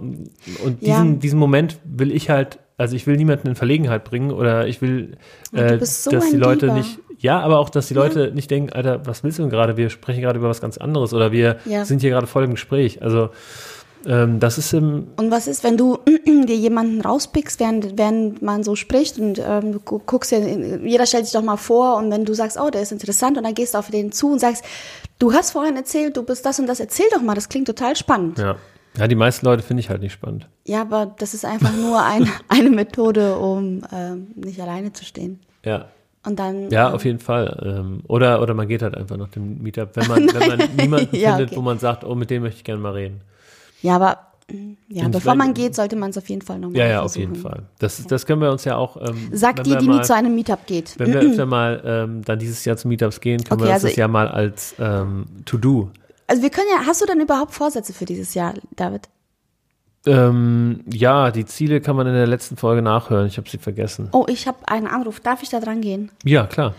[0.63, 0.93] und Ja.
[1.01, 4.81] diesen, diesen Moment will ich halt, also ich will niemanden in Verlegenheit bringen oder ich
[4.83, 5.17] will,
[5.51, 6.77] du äh, so dass die Leute Lieber.
[6.77, 9.77] nicht, ja, aber auch, dass die Leute nicht denken, Alter, was willst du denn gerade?
[9.77, 11.83] Wir sprechen gerade über was ganz anderes oder wir Ja.
[11.85, 13.01] sind hier gerade voll im Gespräch.
[13.01, 13.29] Also
[14.05, 18.63] ähm, das ist im, Und was ist, wenn du dir jemanden rauspickst, während, während man
[18.63, 22.09] so spricht und ähm, du gu- guckst ja, jeder stellt sich doch mal vor und
[22.11, 24.39] wenn du sagst, oh, der ist interessant und dann gehst du auf den zu und
[24.39, 24.63] sagst,
[25.19, 27.95] du hast vorhin erzählt, du bist das und das, erzähl doch mal, das klingt total
[27.95, 28.37] spannend.
[28.37, 28.55] Ja, ja.
[28.97, 30.47] Ja, die meisten Leute finde ich halt nicht spannend.
[30.73, 35.39] aber das ist einfach nur ein, eine Methode, um ähm, nicht alleine zu stehen.
[35.63, 35.85] Ja.
[36.25, 36.69] Und dann.
[36.71, 37.61] Ja, ähm, auf jeden Fall.
[37.79, 41.15] Ähm, oder, oder man geht halt einfach nach dem Meetup, wenn man, wenn man niemanden
[41.15, 41.57] Ja, findet, okay.
[41.57, 43.21] wo man sagt, oh, mit dem möchte ich gerne mal reden.
[43.81, 44.17] Ja, aber
[44.51, 47.01] mm, ja, Und bevor man geht, sollte man es auf jeden Fall nochmal Ja, ja,
[47.01, 47.33] auf versuchen.
[47.35, 47.63] jeden Fall.
[47.79, 48.97] Das, das können wir uns ja auch.
[48.97, 50.95] Ähm, Sag wenn dir, wir die mal- nie zu einem Meetup geht.
[50.97, 53.83] Wenn wir öfter mal ähm, dann dieses Jahr zu Meetups gehen, können Okay, wir uns
[53.83, 55.91] also das ja mal als ähm, To-Do.
[56.27, 59.09] Also wir können ja, hast du denn überhaupt Vorsätze für dieses Jahr, David?
[60.05, 63.27] Ähm, ja, die Ziele kann man in der letzten Folge nachhören.
[63.27, 64.09] Ich habe sie vergessen.
[64.13, 65.19] Oh, ich habe einen Anruf.
[65.19, 66.09] Darf ich da dran gehen?
[66.23, 66.73] Ja, klar.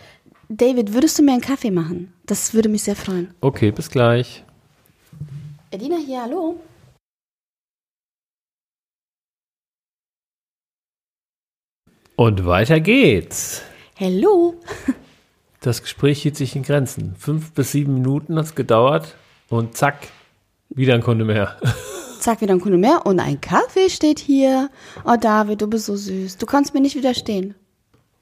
[0.49, 2.13] David, würdest du mir einen Kaffee machen?
[2.27, 3.33] Das würde mich sehr freuen.
[3.41, 4.43] Okay, bis gleich.
[5.71, 6.57] Edina hier, hallo.
[12.21, 13.63] Und weiter geht's.
[13.99, 14.55] Hallo.
[15.63, 17.15] Das Gespräch hielt sich in Grenzen.
[17.19, 19.15] Fünf bis sieben Minuten hat's gedauert
[19.49, 20.09] und zack,
[20.69, 21.57] wieder ein Kunde mehr.
[22.21, 24.69] Zack, wieder ein Kunde mehr und ein Kaffee steht hier.
[25.07, 26.37] Oh, David, du bist so süß.
[26.37, 27.55] Du kannst mir nicht widerstehen.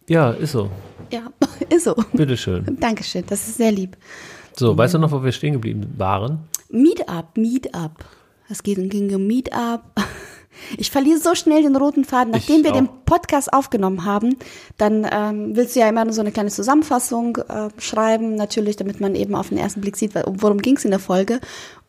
[0.08, 0.70] Ja, ist so.
[1.12, 1.32] Ja,
[1.68, 1.96] ist so.
[2.12, 2.76] Bitteschön.
[2.78, 3.96] Dankeschön, das ist sehr lieb.
[4.56, 6.44] So, weißt du noch, wo wir stehen geblieben waren?
[6.70, 8.04] Meetup, Meetup.
[8.48, 9.82] Es geht ging um Meetup.
[10.76, 12.32] Ich verliere so schnell den roten Faden.
[12.32, 13.04] Nachdem Ich wir den auch.
[13.06, 14.36] Podcast aufgenommen haben,
[14.76, 19.00] dann ähm, willst du ja immer nur so eine kleine Zusammenfassung äh, schreiben, natürlich, damit
[19.00, 21.40] man eben auf den ersten Blick sieht, worum ging es in der Folge.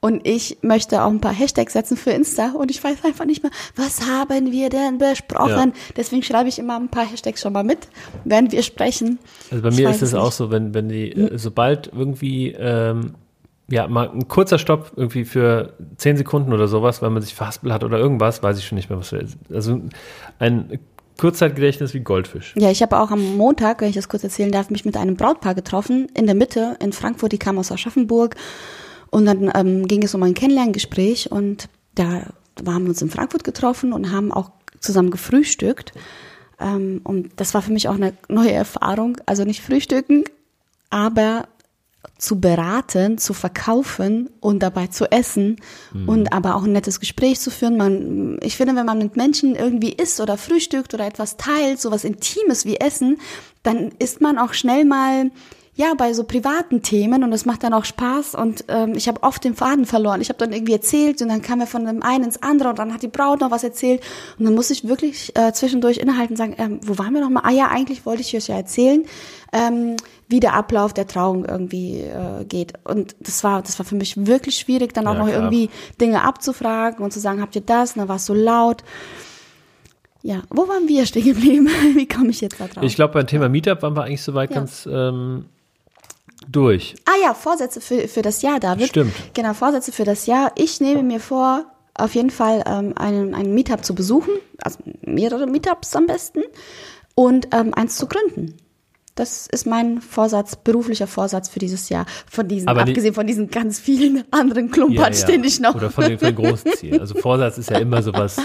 [0.01, 3.43] Und ich möchte auch ein paar Hashtags setzen für Insta und ich weiß einfach nicht
[3.43, 5.73] mehr, was haben wir denn besprochen.
[5.75, 5.81] Ja.
[5.97, 7.89] Deswegen schreibe ich immer ein paar Hashtags schon mal mit,
[8.23, 9.19] während wir sprechen.
[9.51, 13.15] Also bei mir ist es auch so, wenn, wenn die, äh, sobald irgendwie, ähm,
[13.69, 17.73] ja, mal ein kurzer Stopp irgendwie für zehn Sekunden oder sowas, weil man sich verhaspelt
[17.73, 19.81] hat oder irgendwas, weiß ich schon nicht mehr, was wir, also
[20.39, 20.79] ein
[21.17, 22.53] Kurzzeitgedächtnis wie Goldfisch.
[22.57, 25.15] Ja, ich habe auch am Montag, wenn ich das kurz erzählen darf, mich mit einem
[25.15, 28.35] Brautpaar getroffen, in der Mitte in Frankfurt, die kam aus Aschaffenburg.
[29.11, 32.21] Und dann ähm, ging es um ein Kennenlerngespräch und da
[32.65, 35.93] haben wir uns in Frankfurt getroffen und haben auch zusammen gefrühstückt.
[36.59, 39.17] Ähm, und das war für mich auch eine neue Erfahrung.
[39.25, 40.23] Also nicht frühstücken,
[40.89, 41.47] aber
[42.17, 45.57] zu beraten, zu verkaufen und dabei zu essen
[46.07, 47.77] und aber auch ein nettes Gespräch zu führen.
[47.77, 52.03] Man, ich finde, wenn man mit Menschen irgendwie isst oder frühstückt oder etwas teilt, sowas
[52.03, 53.17] Intimes wie Essen,
[53.63, 55.31] dann ist man auch schnell mal
[55.79, 59.23] ja, bei so privaten Themen und das macht dann auch Spaß und ähm, ich habe
[59.23, 60.19] oft den Faden verloren.
[60.19, 62.79] Ich habe dann irgendwie erzählt und dann kam er von dem einen ins andere und
[62.79, 64.03] dann hat die Braut noch was erzählt
[64.37, 67.29] und dann musste ich wirklich äh, zwischendurch innehalten und sagen, ähm, wo waren wir noch
[67.29, 67.43] mal?
[67.45, 69.05] Ah ja, eigentlich wollte ich euch ja erzählen,
[69.53, 69.95] ähm,
[70.27, 74.27] wie der Ablauf der Trauung irgendwie äh, geht und das war das war für mich
[74.27, 75.43] wirklich schwierig, dann auch ja, noch klar.
[75.43, 75.69] irgendwie
[76.01, 77.93] Dinge abzufragen und zu sagen, habt ihr das?
[77.93, 78.83] Und dann war es so laut.
[80.23, 81.69] Ja, wo waren wir stehen geblieben?
[81.95, 82.83] Wie komme ich jetzt da drauf?
[82.83, 84.57] Ich glaube, beim Thema Meetup waren wir eigentlich soweit ja.
[84.57, 85.45] ganz ähm,
[86.51, 86.95] durch.
[87.05, 88.87] Ah ja, Vorsätze für, für das Jahr, David.
[88.87, 89.13] Stimmt.
[89.33, 90.51] Genau, Vorsätze für das Jahr.
[90.55, 95.47] Ich nehme mir vor, auf jeden Fall ähm, einen, einen Meetup zu besuchen, also mehrere
[95.47, 96.41] Meetups am besten,
[97.15, 98.55] und ähm, eins zu gründen.
[99.15, 102.05] Das ist mein Vorsatz, beruflicher Vorsatz für dieses Jahr.
[102.31, 105.35] Von diesen, Aber abgesehen von diesen ganz vielen anderen Klumpatsch, ja, ja.
[105.35, 105.75] den ich noch.
[105.75, 107.01] Oder von den, von den großen Zielen.
[107.01, 108.37] Also Vorsatz ist ja immer sowas,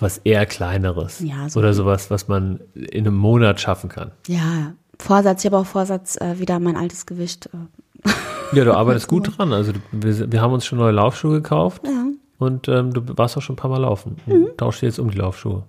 [0.00, 1.20] was eher kleineres.
[1.20, 4.12] Ja, so Oder sowas, was man in einem Monat schaffen kann.
[4.26, 7.48] Ja, Vorsatz, ich habe auch Vorsatz, äh, wieder mein altes Gewicht.
[7.52, 8.10] Äh.
[8.52, 9.52] Ja, du arbeitest gut dran.
[9.52, 12.06] Also wir, wir, haben uns schon neue Laufschuhe gekauft ja.
[12.38, 14.48] und ähm, du warst auch schon ein paar Mal laufen mhm.
[14.56, 15.64] tauschst jetzt um die Laufschuhe.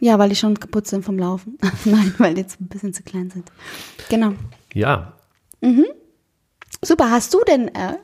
[0.00, 1.58] Ja, weil die schon kaputt sind vom Laufen.
[1.84, 3.50] Nein, weil die jetzt ein bisschen zu klein sind.
[4.08, 4.32] Genau.
[4.74, 5.12] Ja.
[5.60, 5.86] Mhm.
[6.84, 7.94] Super, hast du denn äh,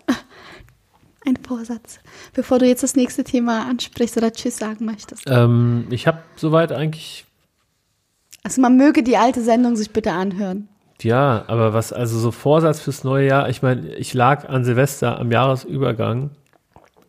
[1.27, 1.99] einen Vorsatz,
[2.35, 5.25] bevor du jetzt das nächste Thema ansprichst oder Tschüss sagen möchtest?
[5.27, 7.27] Ähm, ich habe soweit eigentlich
[8.49, 10.69] also man möge die alte Sendung sich bitte anhören.
[11.03, 15.21] Ja, aber was, also so Vorsatz fürs neue Jahr, ich meine, ich lag an Silvester
[15.21, 16.31] am Jahresübergang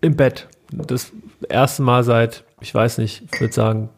[0.02, 0.50] im Bett.
[0.70, 1.14] Das
[1.48, 3.90] erste Mal seit, ich weiß nicht, ich würde sagen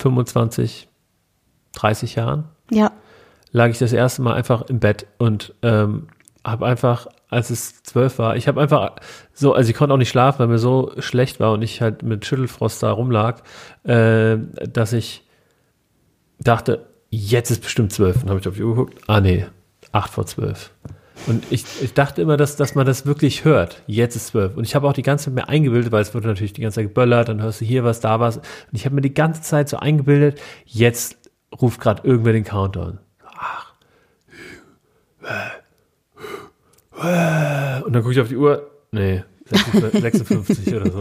[0.00, 0.88] 25,
[1.72, 2.44] 30 Jahren.
[2.70, 2.92] Ja.
[3.52, 6.08] Lag ich das erste Mal einfach im Bett und ähm,
[6.44, 8.96] habe einfach, als es zwölf war, ich habe einfach
[9.32, 12.02] so, also ich konnte auch nicht schlafen, weil mir so schlecht war und ich halt
[12.02, 13.40] mit Schüttelfrost da rumlag,
[13.84, 14.36] äh,
[14.70, 15.24] dass ich
[16.40, 18.20] dachte, jetzt ist bestimmt zwölf.
[18.20, 18.98] Dann habe ich auf die Uhr geguckt.
[19.06, 19.46] Ah, nee,
[19.92, 20.70] acht vor zwölf.
[21.26, 23.82] Und ich, ich dachte immer, dass, dass man das wirklich hört.
[23.86, 24.56] Jetzt ist zwölf.
[24.56, 26.76] Und ich habe auch die ganze Zeit mir eingebildet, weil es wurde natürlich die ganze
[26.76, 28.38] Zeit geböllert, dann hörst du hier was, da was.
[28.38, 31.18] Und ich habe mir die ganze Zeit so eingebildet, jetzt
[31.60, 32.98] ruft gerade irgendwer den Countdown.
[33.36, 33.74] Ach.
[37.84, 38.70] Und dann gucke ich auf die Uhr.
[38.92, 39.22] Nee,
[39.56, 41.00] 56 oder so.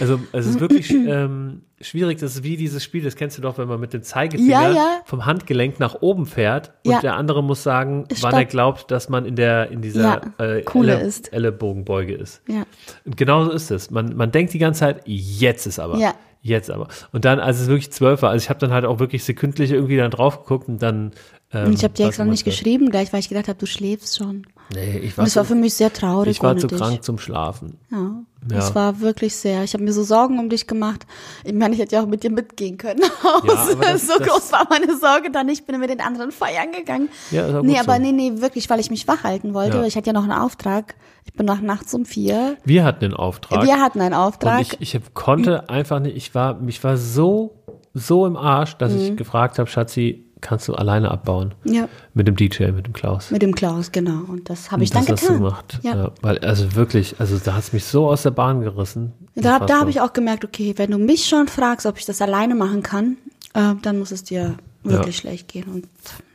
[0.00, 2.18] Also, es ist wirklich ähm, schwierig.
[2.18, 4.72] Das ist wie dieses Spiel, das kennst du doch, wenn man mit dem Zeigefinger ja,
[4.72, 5.00] ja.
[5.04, 7.00] vom Handgelenk nach oben fährt und ja.
[7.00, 8.32] der andere muss sagen, Stopp.
[8.32, 11.32] wann er glaubt, dass man in der in dieser äh, Elle, ist.
[11.32, 12.42] Ellenbogenbeuge ist.
[12.48, 12.64] Ja.
[13.04, 13.90] Und genauso ist es.
[13.90, 15.98] Man, man denkt die ganze Zeit, jetzt ist aber.
[16.44, 16.88] Jetzt aber.
[17.12, 19.70] Und dann, als es wirklich zwölf war, also ich habe dann halt auch wirklich sekündlich
[19.70, 21.12] irgendwie dann drauf geguckt und dann.
[21.52, 24.46] Ähm, ich habe dir extra nicht geschrieben, gleich, weil ich gedacht habe, du schläfst schon.
[24.74, 25.22] Nee, ich war.
[25.22, 26.36] Und das war für mich sehr traurig.
[26.36, 26.78] Ich war zu dich.
[26.78, 27.78] krank zum Schlafen.
[27.90, 28.22] Ja.
[28.50, 28.56] Ja.
[28.56, 29.62] Das war wirklich sehr.
[29.62, 31.06] Ich habe mir so Sorgen um dich gemacht.
[31.44, 33.00] Ich meine, ich hätte ja auch mit dir mitgehen können.
[33.02, 33.68] Ja, das,
[34.08, 35.48] so das, groß war meine Sorge dann.
[35.48, 37.08] Ich bin mit den anderen feiern gegangen.
[37.30, 38.02] Ja, nee, aber so.
[38.02, 39.78] nee, nee, wirklich, weil ich mich wach halten wollte.
[39.78, 39.84] Ja.
[39.84, 40.96] Ich hatte ja noch einen Auftrag.
[41.24, 42.56] Ich bin noch nachts um vier.
[42.64, 43.64] Wir hatten einen Auftrag.
[43.64, 44.58] Wir hatten einen Auftrag.
[44.58, 47.62] Und ich, ich konnte einfach nicht, ich war, mich war so,
[47.94, 49.00] so im Arsch, dass mhm.
[49.00, 51.54] ich gefragt habe, Schatzi, kannst du alleine abbauen.
[51.64, 51.88] Ja.
[52.12, 53.30] Mit dem DJ, mit dem Klaus.
[53.30, 54.24] Mit dem Klaus, genau.
[54.28, 55.38] Und das habe ich dann das getan.
[55.38, 55.78] Gemacht.
[55.82, 55.96] Ja.
[55.96, 56.10] ja.
[56.20, 59.12] weil, also wirklich, also da hat es mich so aus der Bahn gerissen.
[59.34, 62.20] Da, da habe ich auch gemerkt, okay, wenn du mich schon fragst, ob ich das
[62.20, 63.16] alleine machen kann,
[63.54, 65.20] äh, dann muss es dir wirklich ja.
[65.20, 65.64] schlecht gehen.
[65.72, 65.88] Und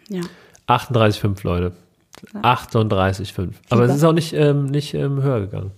[0.10, 0.22] ja.
[0.68, 1.74] 38,5 Leute.
[2.34, 2.42] Ja.
[2.42, 3.52] 38,5.
[3.70, 5.72] Aber es ist auch nicht, ähm, nicht ähm, höher gegangen.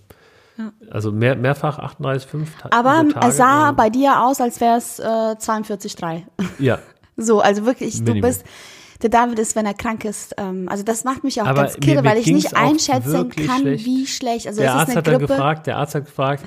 [0.57, 0.71] Ja.
[0.91, 2.47] Also mehr, mehrfach 38,5.
[2.71, 6.23] Aber es sah bei dir aus, als wäre es äh, 42,3.
[6.59, 6.79] Ja,
[7.21, 8.21] So, also wirklich, Minimum.
[8.21, 8.45] du bist,
[9.01, 11.79] der David ist, wenn er krank ist, ähm, also das macht mich auch Aber ganz
[11.79, 13.85] kirre, weil ich nicht einschätzen kann, schlecht.
[13.85, 14.47] wie schlecht.
[14.47, 15.19] Also der Arzt hat Grippe.
[15.19, 16.43] dann gefragt, der Arzt hat gefragt,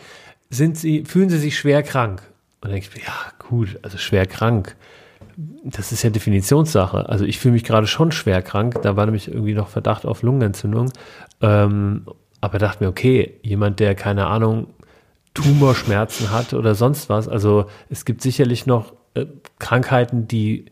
[0.50, 2.22] sind Sie, fühlen Sie sich schwer krank?
[2.60, 3.14] Und dann denke ich ja,
[3.48, 4.76] gut, also schwer krank.
[5.64, 7.08] Das ist ja Definitionssache.
[7.08, 8.82] Also ich fühle mich gerade schon schwer krank.
[8.82, 10.92] Da war nämlich irgendwie noch Verdacht auf Lungenentzündung.
[11.40, 12.04] Ähm,
[12.42, 14.66] aber dachte mir, okay, jemand, der keine Ahnung,
[15.32, 17.28] Tumorschmerzen hat oder sonst was.
[17.28, 19.26] Also es gibt sicherlich noch äh,
[19.62, 20.66] Krankheiten, die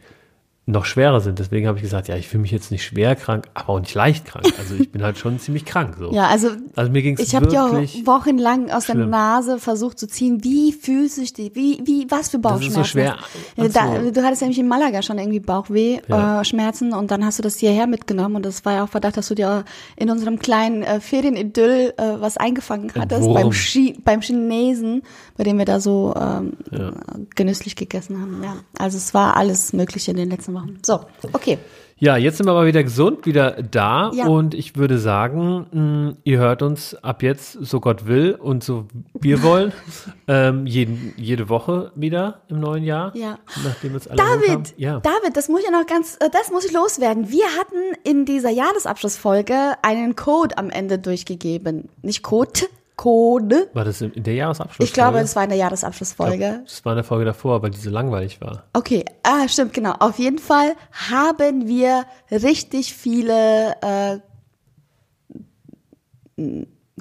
[0.67, 1.39] noch schwerer sind.
[1.39, 3.95] Deswegen habe ich gesagt, ja, ich fühle mich jetzt nicht schwer krank, aber auch nicht
[3.95, 4.47] leicht krank.
[4.59, 5.97] Also ich bin halt schon ziemlich krank.
[5.99, 6.13] So.
[6.13, 7.71] Ja, also, also mir ging's ich habe ja
[8.05, 8.99] wochenlang aus schlimm.
[8.99, 12.75] der Nase versucht zu ziehen, wie fühlst du dich, wie, wie, was für Bauchschmerzen.
[12.75, 13.17] Das ist so schwer.
[13.57, 16.41] Da, du hattest nämlich in Malaga schon irgendwie Bauchweh, ja.
[16.41, 19.17] äh, Schmerzen und dann hast du das hierher mitgenommen und das war ja auch Verdacht,
[19.17, 19.65] dass du dir
[19.97, 25.03] in unserem kleinen äh, Ferienidyll äh, was eingefangen hattest beim, Chi beim Chinesen,
[25.37, 26.93] bei dem wir da so ähm, ja.
[27.35, 28.41] genüsslich gegessen haben.
[28.45, 30.79] Ja, also es war alles Mögliche in den letzten nächsten Wochen.
[30.85, 31.01] So,
[31.33, 31.59] okay.
[32.03, 34.27] Ja, jetzt sind wir mal wieder gesund, wieder da ja.
[34.27, 38.87] und ich würde sagen, mh, ihr hört uns ab jetzt, so Gott will und so
[39.21, 39.75] wir wollen,
[40.27, 43.15] ähm, jeden, jede Woche wieder im neuen Jahr.
[43.15, 43.39] Ja.
[43.63, 45.01] Nachdem alle David, ja.
[45.01, 47.31] David, das muss ich ja noch ganz, äh, das muss ich loswerden.
[47.31, 51.91] Wir hatten in dieser Jahresabschlussfolge einen Code am Ende durchgegeben.
[52.01, 52.63] Nicht Code,
[53.01, 53.71] Code.
[53.73, 54.85] War das in der Jahresabschlussfolge?
[54.85, 56.37] Ich glaube, es war in der Jahresabschlussfolge.
[56.37, 58.65] Glaub, das war in der Folge davor, weil die so langweilig war.
[58.75, 59.95] Okay, ah, stimmt, genau.
[60.01, 60.75] Auf jeden Fall
[61.09, 64.19] haben wir richtig viele äh,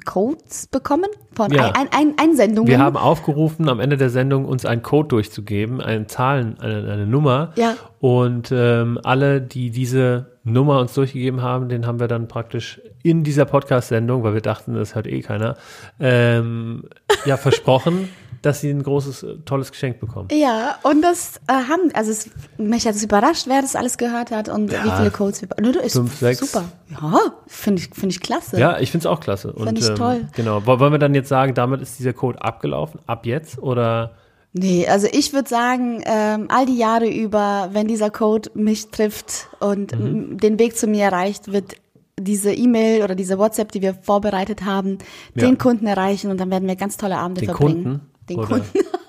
[0.06, 1.72] Codes bekommen von ja.
[1.72, 2.70] ein, ein, Einsendungen.
[2.70, 7.06] Wir haben aufgerufen, am Ende der Sendung uns einen Code durchzugeben, eine Zahlen, eine, eine
[7.06, 7.52] Nummer.
[7.56, 7.76] Ja.
[7.98, 13.24] Und ähm, alle, die diese Nummer uns durchgegeben haben, den haben wir dann praktisch in
[13.24, 15.56] dieser Podcast-Sendung, weil wir dachten, das hört eh keiner,
[15.98, 16.84] ähm,
[17.26, 18.08] ja, versprochen,
[18.42, 20.28] dass sie ein großes, tolles Geschenk bekommen.
[20.32, 24.30] Ja, und das äh, haben, also es, mich hat es überrascht, wer das alles gehört
[24.30, 25.48] hat und ja, wie viele Codes wir.
[25.60, 26.38] Ne, ist fünf, sechs.
[26.40, 26.64] Super.
[26.90, 28.58] Ja, finde ich, finde ich klasse.
[28.58, 29.52] Ja, ich finde es auch klasse.
[29.54, 30.28] Finde ich ähm, toll.
[30.34, 30.64] Genau.
[30.64, 34.12] Wollen wir dann jetzt sagen, damit ist dieser Code abgelaufen, ab jetzt oder?
[34.52, 39.48] Nee, also ich würde sagen, ähm, all die Jahre über, wenn dieser Code mich trifft
[39.60, 40.38] und mhm.
[40.38, 41.76] den Weg zu mir erreicht, wird
[42.18, 44.98] diese E-Mail oder diese WhatsApp, die wir vorbereitet haben,
[45.34, 45.46] ja.
[45.46, 47.84] den Kunden erreichen und dann werden wir ganz tolle Abende den verbringen.
[47.84, 48.00] Kunden?
[48.28, 48.46] Den oder?
[48.48, 48.78] Kunden.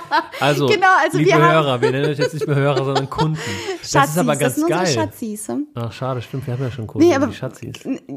[0.40, 3.36] Also, genau, also liebe wir Hörer, wir nennen euch jetzt nicht mehr Hörer, sondern Kunden.
[3.82, 4.86] Schatzis, das ist aber ganz das sind geil.
[4.86, 5.48] Schatzis.
[5.48, 5.66] Hm?
[5.74, 7.74] Ach, schade, stimmt, wir haben ja schon Kunden, nee, aber die Schatzis.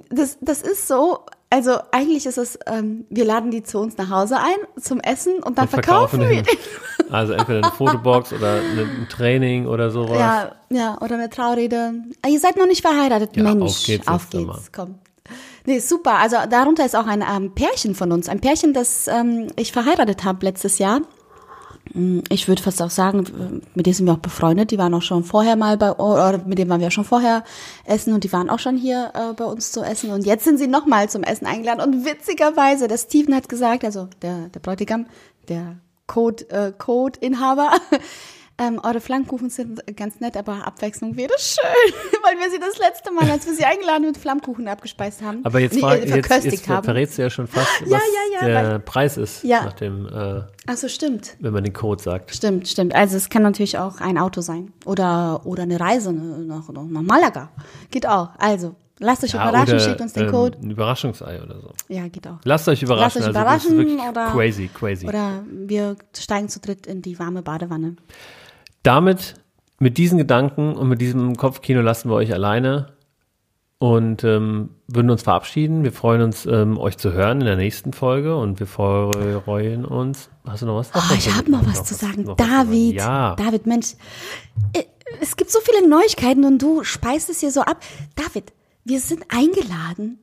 [0.10, 1.20] Das, das ist so,
[1.54, 5.36] also eigentlich ist es, ähm, wir laden die zu uns nach Hause ein zum Essen
[5.36, 7.12] und dann und verkaufen, verkaufen wir die.
[7.14, 10.18] Also entweder eine Fotobox oder ein Training oder sowas.
[10.18, 11.94] Ja, ja, oder eine Traurede.
[12.24, 13.62] Ah, ihr seid noch nicht verheiratet, ja, Mensch.
[13.62, 14.96] Auf geht's, auf geht's komm.
[15.66, 16.16] Nee, super.
[16.16, 18.30] Also darunter ist auch ein ähm, Pärchen von uns.
[18.30, 21.02] Ein Pärchen, das ähm, ich verheiratet habe letztes Jahr.
[21.94, 24.72] Mm, ich würde fast auch sagen, mit denen sind wir auch befreundet.
[24.72, 27.44] Die waren auch schon vorher mal bei, oder mit denen waren wir schon vorher
[27.86, 30.12] essen und die waren auch schon hier äh, bei uns zu essen.
[30.12, 31.82] Und jetzt sind sie nochmal zum Essen eingeladen.
[31.82, 35.06] Und witzigerweise, der Steven hat gesagt, also der, der Bräutigam,
[35.50, 35.78] der
[36.08, 37.72] Code, äh, Code-Inhaber,
[38.58, 41.64] ähm, eure Flammkuchen sind ganz nett, aber Abwechslung wäre schön,
[42.24, 45.60] weil wir sie das letzte Mal, als wir sie eingeladen mit Flammkuchen abgespeist haben, aber
[45.60, 46.84] jetzt, frag, jetzt, jetzt haben.
[46.84, 49.64] verrätst du ja schon fast, was ja, ja, ja, der weil, Preis ist ja.
[49.64, 50.06] nach dem.
[50.06, 51.36] Äh, Ach so, stimmt.
[51.40, 52.34] Wenn man den Code sagt.
[52.34, 52.94] Stimmt, stimmt.
[52.96, 57.50] Also es kann natürlich auch ein Auto sein oder oder eine Reise nach, nach Malaga,
[57.92, 58.30] geht auch.
[58.38, 60.58] Also Lasst euch ja, überraschen, oder, schickt uns den ähm, Code.
[60.62, 61.74] Ein Überraschungsei oder so.
[61.90, 62.38] Ja, geht auch.
[62.44, 63.22] Lasst euch überraschen.
[63.22, 65.08] Lasst euch überraschen also oder, crazy, crazy.
[65.08, 67.96] Oder wir steigen zu dritt in die warme Badewanne
[68.84, 69.36] damit,
[69.80, 72.94] mit diesen Gedanken und mit diesem Kopfkino lassen wir euch alleine
[73.80, 75.84] und ähm, würden uns verabschieden.
[75.84, 80.30] Wir freuen uns, ähm, euch zu hören in der nächsten Folge und wir freuen uns.
[80.48, 80.92] Hast du noch was?
[80.94, 82.24] Oh, ich habe noch was noch zu sagen.
[82.24, 83.36] Noch David, was ja.
[83.36, 83.96] David, Mensch,
[84.74, 84.84] äh,
[85.20, 87.84] es gibt so viele Neuigkeiten und du speist es hier so ab.
[88.16, 88.54] David,
[88.86, 90.20] wir sind eingeladen.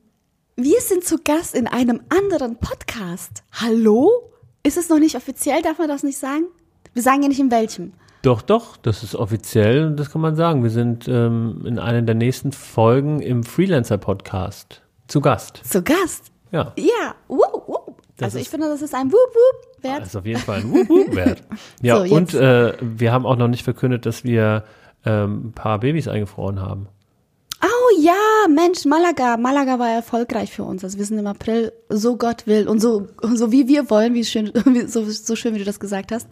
[0.55, 3.43] Wir sind zu Gast in einem anderen Podcast.
[3.51, 4.31] Hallo?
[4.63, 5.61] Ist es noch nicht offiziell?
[5.61, 6.45] Darf man das nicht sagen?
[6.93, 7.93] Wir sagen ja nicht in welchem.
[8.21, 10.61] Doch, doch, das ist offiziell, das kann man sagen.
[10.61, 15.61] Wir sind ähm, in einer der nächsten Folgen im Freelancer-Podcast zu Gast.
[15.63, 16.31] Zu Gast?
[16.51, 16.71] Ja.
[16.77, 17.95] Ja, wow, wow.
[18.19, 20.01] Also ich finde, das ist ein Wup Wup wert.
[20.01, 21.41] Das ist auf jeden Fall ein Wup Wup wert.
[21.81, 24.65] Ja, so, und äh, wir haben auch noch nicht verkündet, dass wir
[25.03, 26.87] ähm, ein paar Babys eingefroren haben.
[27.63, 28.13] Oh ja,
[28.49, 29.37] Mensch, Malaga.
[29.37, 30.83] Malaga war erfolgreich für uns.
[30.83, 34.25] Also wir sind im April, so Gott will und so, so wie wir wollen, wie
[34.25, 34.51] schön,
[34.87, 36.27] so, so schön, wie du das gesagt hast,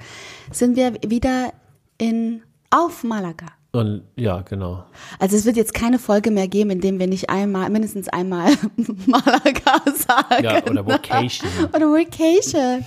[0.51, 1.51] sind wir wieder
[1.99, 2.41] in
[2.71, 3.45] auf Malaga.
[3.71, 4.83] Und ja, genau.
[5.19, 8.53] Also es wird jetzt keine Folge mehr geben, in dem wir nicht einmal, mindestens einmal
[9.05, 10.43] Malaga sagen.
[10.43, 11.49] Ja, oder Vacation.
[11.75, 12.83] oder Vacation.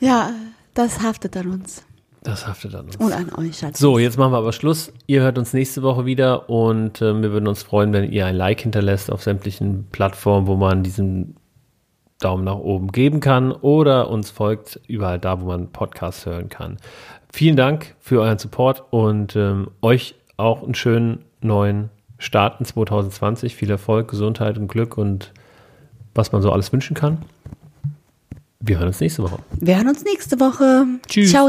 [0.00, 0.32] Ja,
[0.74, 1.82] das haftet an uns.
[2.22, 2.96] Das haftet an uns.
[2.96, 3.78] Und an euch, Schatz.
[3.78, 4.92] So, jetzt machen wir aber Schluss.
[5.06, 8.36] Ihr hört uns nächste Woche wieder und äh, wir würden uns freuen, wenn ihr ein
[8.36, 11.36] Like hinterlässt auf sämtlichen Plattformen, wo man diesen
[12.20, 16.78] Daumen nach oben geben kann oder uns folgt überall da, wo man Podcasts hören kann.
[17.34, 23.56] Vielen Dank für euren Support und ähm, euch auch einen schönen neuen Start in 2020.
[23.56, 25.32] Viel Erfolg, Gesundheit und Glück und
[26.14, 27.22] was man so alles wünschen kann.
[28.60, 29.40] Wir hören uns nächste Woche.
[29.58, 30.86] Wir hören uns nächste Woche.
[31.08, 31.32] Tschüss.
[31.32, 31.48] Ciao.